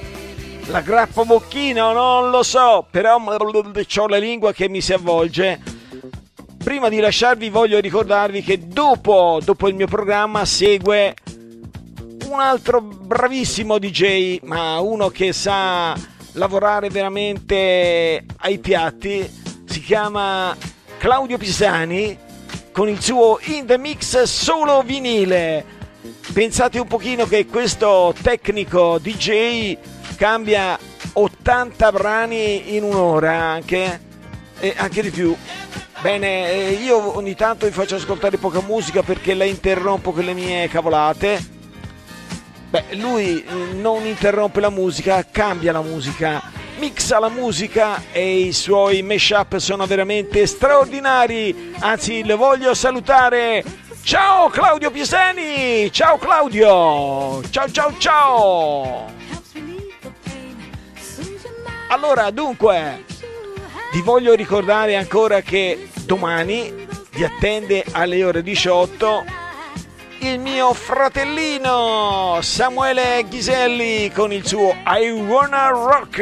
la 0.65 0.81
grappa 0.81 1.23
bocchino, 1.25 1.93
non 1.93 2.31
lo 2.31 2.41
so, 2.41 2.87
però 2.89 3.17
ho 3.17 4.07
la 4.07 4.17
lingua 4.17 4.51
che 4.51 4.67
mi 4.67 4.81
si 4.81 4.93
avvolge. 4.93 5.61
Prima 6.57 6.89
di 6.89 6.99
lasciarvi 6.99 7.49
voglio 7.49 7.79
ricordarvi 7.79 8.41
che 8.41 8.65
dopo, 8.65 9.39
dopo 9.43 9.67
il 9.67 9.75
mio 9.75 9.85
programma 9.85 10.43
segue 10.43 11.13
un 12.27 12.39
altro 12.39 12.81
bravissimo 12.81 13.77
DJ, 13.77 14.39
ma 14.41 14.79
uno 14.79 15.09
che 15.09 15.31
sa 15.31 16.13
lavorare 16.35 16.89
veramente 16.89 18.23
ai 18.37 18.59
piatti, 18.59 19.29
si 19.65 19.81
chiama 19.81 20.55
Claudio 20.97 21.37
Pisani 21.37 22.17
con 22.71 22.89
il 22.89 23.01
suo 23.01 23.39
In 23.43 23.65
The 23.65 23.77
Mix 23.77 24.23
solo 24.23 24.81
vinile. 24.83 25.63
Pensate 26.33 26.79
un 26.79 26.87
pochino 26.87 27.25
che 27.25 27.45
questo 27.45 28.13
tecnico 28.21 28.99
DJ 28.99 29.77
cambia 30.17 30.77
80 31.13 31.91
brani 31.91 32.75
in 32.75 32.83
un'ora 32.83 33.33
anche, 33.33 34.01
e 34.59 34.73
anche 34.75 35.01
di 35.01 35.09
più. 35.09 35.35
Bene, 36.01 36.77
io 36.83 37.15
ogni 37.15 37.35
tanto 37.35 37.65
vi 37.65 37.71
faccio 37.71 37.95
ascoltare 37.95 38.37
poca 38.37 38.61
musica 38.61 39.01
perché 39.01 39.33
la 39.33 39.45
interrompo 39.45 40.11
con 40.11 40.25
le 40.25 40.33
mie 40.33 40.67
cavolate. 40.67 41.54
Beh, 42.75 42.97
lui 42.97 43.41
eh, 43.41 43.73
non 43.75 44.05
interrompe 44.05 44.59
la 44.59 44.69
musica, 44.69 45.25
cambia 45.31 45.71
la 45.71 45.81
musica, 45.81 46.43
mixa 46.77 47.19
la 47.19 47.29
musica 47.29 48.03
e 48.11 48.39
i 48.39 48.51
suoi 48.51 49.01
mashup 49.01 49.55
sono 49.59 49.85
veramente 49.85 50.45
straordinari. 50.45 51.73
Anzi, 51.79 52.25
lo 52.25 52.35
voglio 52.35 52.73
salutare. 52.73 53.63
Ciao 54.03 54.49
Claudio 54.49 54.91
Pisani! 54.91 55.89
Ciao 55.89 56.17
Claudio! 56.17 57.41
Ciao 57.49 57.71
ciao 57.71 57.93
ciao! 57.97 59.05
Allora, 61.87 62.29
dunque, 62.29 63.05
vi 63.93 64.01
voglio 64.01 64.33
ricordare 64.33 64.97
ancora 64.97 65.39
che 65.39 65.87
domani 66.03 66.87
vi 67.11 67.23
attende 67.23 67.85
alle 67.93 68.21
ore 68.21 68.43
18 68.43 69.44
il 70.27 70.39
mio 70.39 70.73
fratellino 70.73 72.39
Samuele 72.41 73.25
Ghiselli 73.27 74.11
con 74.11 74.31
il 74.31 74.45
suo 74.45 74.75
I 74.85 75.09
Wanna 75.11 75.67
Rock. 75.67 76.19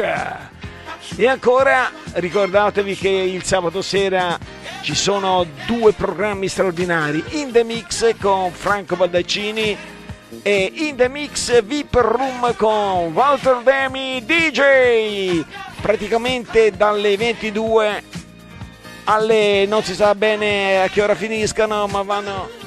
E 1.16 1.26
ancora 1.26 1.90
ricordatevi 2.12 2.96
che 2.96 3.08
il 3.08 3.44
sabato 3.44 3.80
sera 3.82 4.38
ci 4.82 4.94
sono 4.94 5.46
due 5.66 5.92
programmi 5.92 6.48
straordinari, 6.48 7.24
In 7.30 7.50
The 7.50 7.64
Mix 7.64 8.14
con 8.20 8.52
Franco 8.52 8.96
Baldaccini 8.96 9.76
e 10.42 10.72
In 10.74 10.96
The 10.96 11.08
Mix 11.08 11.62
VIP 11.62 11.94
Room 11.94 12.54
con 12.56 13.12
Walter 13.12 13.62
Demi 13.62 14.22
DJ. 14.24 15.42
Praticamente 15.80 16.72
dalle 16.76 17.16
22 17.16 18.02
alle 19.04 19.64
non 19.66 19.82
si 19.82 19.94
sa 19.94 20.14
bene 20.14 20.82
a 20.82 20.88
che 20.88 21.00
ora 21.00 21.14
finiscano, 21.14 21.86
ma 21.86 22.02
vanno 22.02 22.63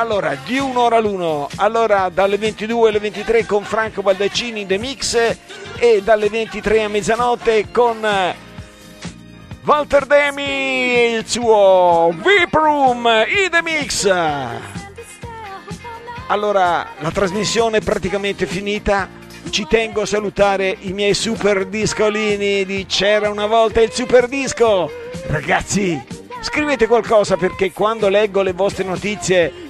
Allora, 0.00 0.34
di 0.46 0.56
un'ora 0.56 0.96
all'uno, 0.96 1.46
allora 1.56 2.08
dalle 2.08 2.38
22 2.38 2.88
alle 2.88 3.00
23 3.00 3.44
con 3.44 3.64
Franco 3.64 4.00
Baldaccini 4.00 4.64
The 4.64 4.78
Mix 4.78 5.36
e 5.78 6.00
dalle 6.02 6.30
23 6.30 6.84
a 6.84 6.88
mezzanotte 6.88 7.66
con 7.70 8.02
eh, 8.02 8.34
Walter 9.62 10.06
Demi 10.06 10.42
e 10.42 11.16
il 11.18 11.28
suo 11.28 12.14
VIP 12.16 12.54
Room 12.54 13.06
in 13.28 13.50
The 13.50 13.60
Mix. 13.62 14.10
Allora, 16.28 16.86
la 16.98 17.10
trasmissione 17.10 17.76
è 17.76 17.82
praticamente 17.82 18.46
finita. 18.46 19.06
Ci 19.50 19.66
tengo 19.66 20.00
a 20.00 20.06
salutare 20.06 20.78
i 20.80 20.94
miei 20.94 21.12
super 21.12 21.66
discolini 21.66 22.64
di 22.64 22.86
C'era 22.86 23.28
una 23.28 23.46
volta 23.46 23.82
il 23.82 23.92
super 23.92 24.28
disco. 24.28 24.90
Ragazzi, 25.26 26.02
scrivete 26.40 26.86
qualcosa 26.86 27.36
perché 27.36 27.70
quando 27.70 28.08
leggo 28.08 28.40
le 28.40 28.54
vostre 28.54 28.84
notizie 28.84 29.68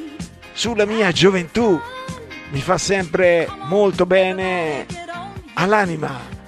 sulla 0.53 0.84
mia 0.84 1.12
gioventù 1.12 1.80
mi 2.51 2.61
fa 2.61 2.78
sempre 2.78 3.48
molto 3.64 4.07
bene 4.07 4.86
all'anima. 5.55 6.38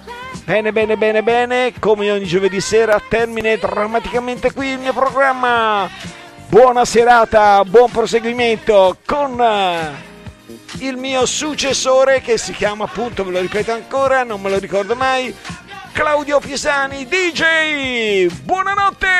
Bene, 0.45 0.73
bene, 0.73 0.97
bene, 0.97 1.23
bene, 1.23 1.73
come 1.79 2.11
ogni 2.11 2.25
giovedì 2.25 2.59
sera 2.59 3.01
termine 3.07 3.57
drammaticamente 3.57 4.51
qui 4.51 4.69
il 4.69 4.79
mio 4.79 4.91
programma. 4.91 5.89
Buona 6.47 6.83
serata, 6.83 7.63
buon 7.63 7.89
proseguimento 7.89 8.97
con 9.05 9.41
il 10.79 10.97
mio 10.97 11.25
successore 11.25 12.21
che 12.21 12.37
si 12.37 12.51
chiama 12.51 12.83
appunto, 12.83 13.23
ve 13.23 13.31
lo 13.31 13.39
ripeto 13.39 13.71
ancora, 13.71 14.23
non 14.23 14.41
me 14.41 14.49
lo 14.49 14.59
ricordo 14.59 14.95
mai, 14.95 15.33
Claudio 15.93 16.39
Pisani, 16.39 17.07
DJ. 17.07 18.27
Buonanotte! 18.43 19.11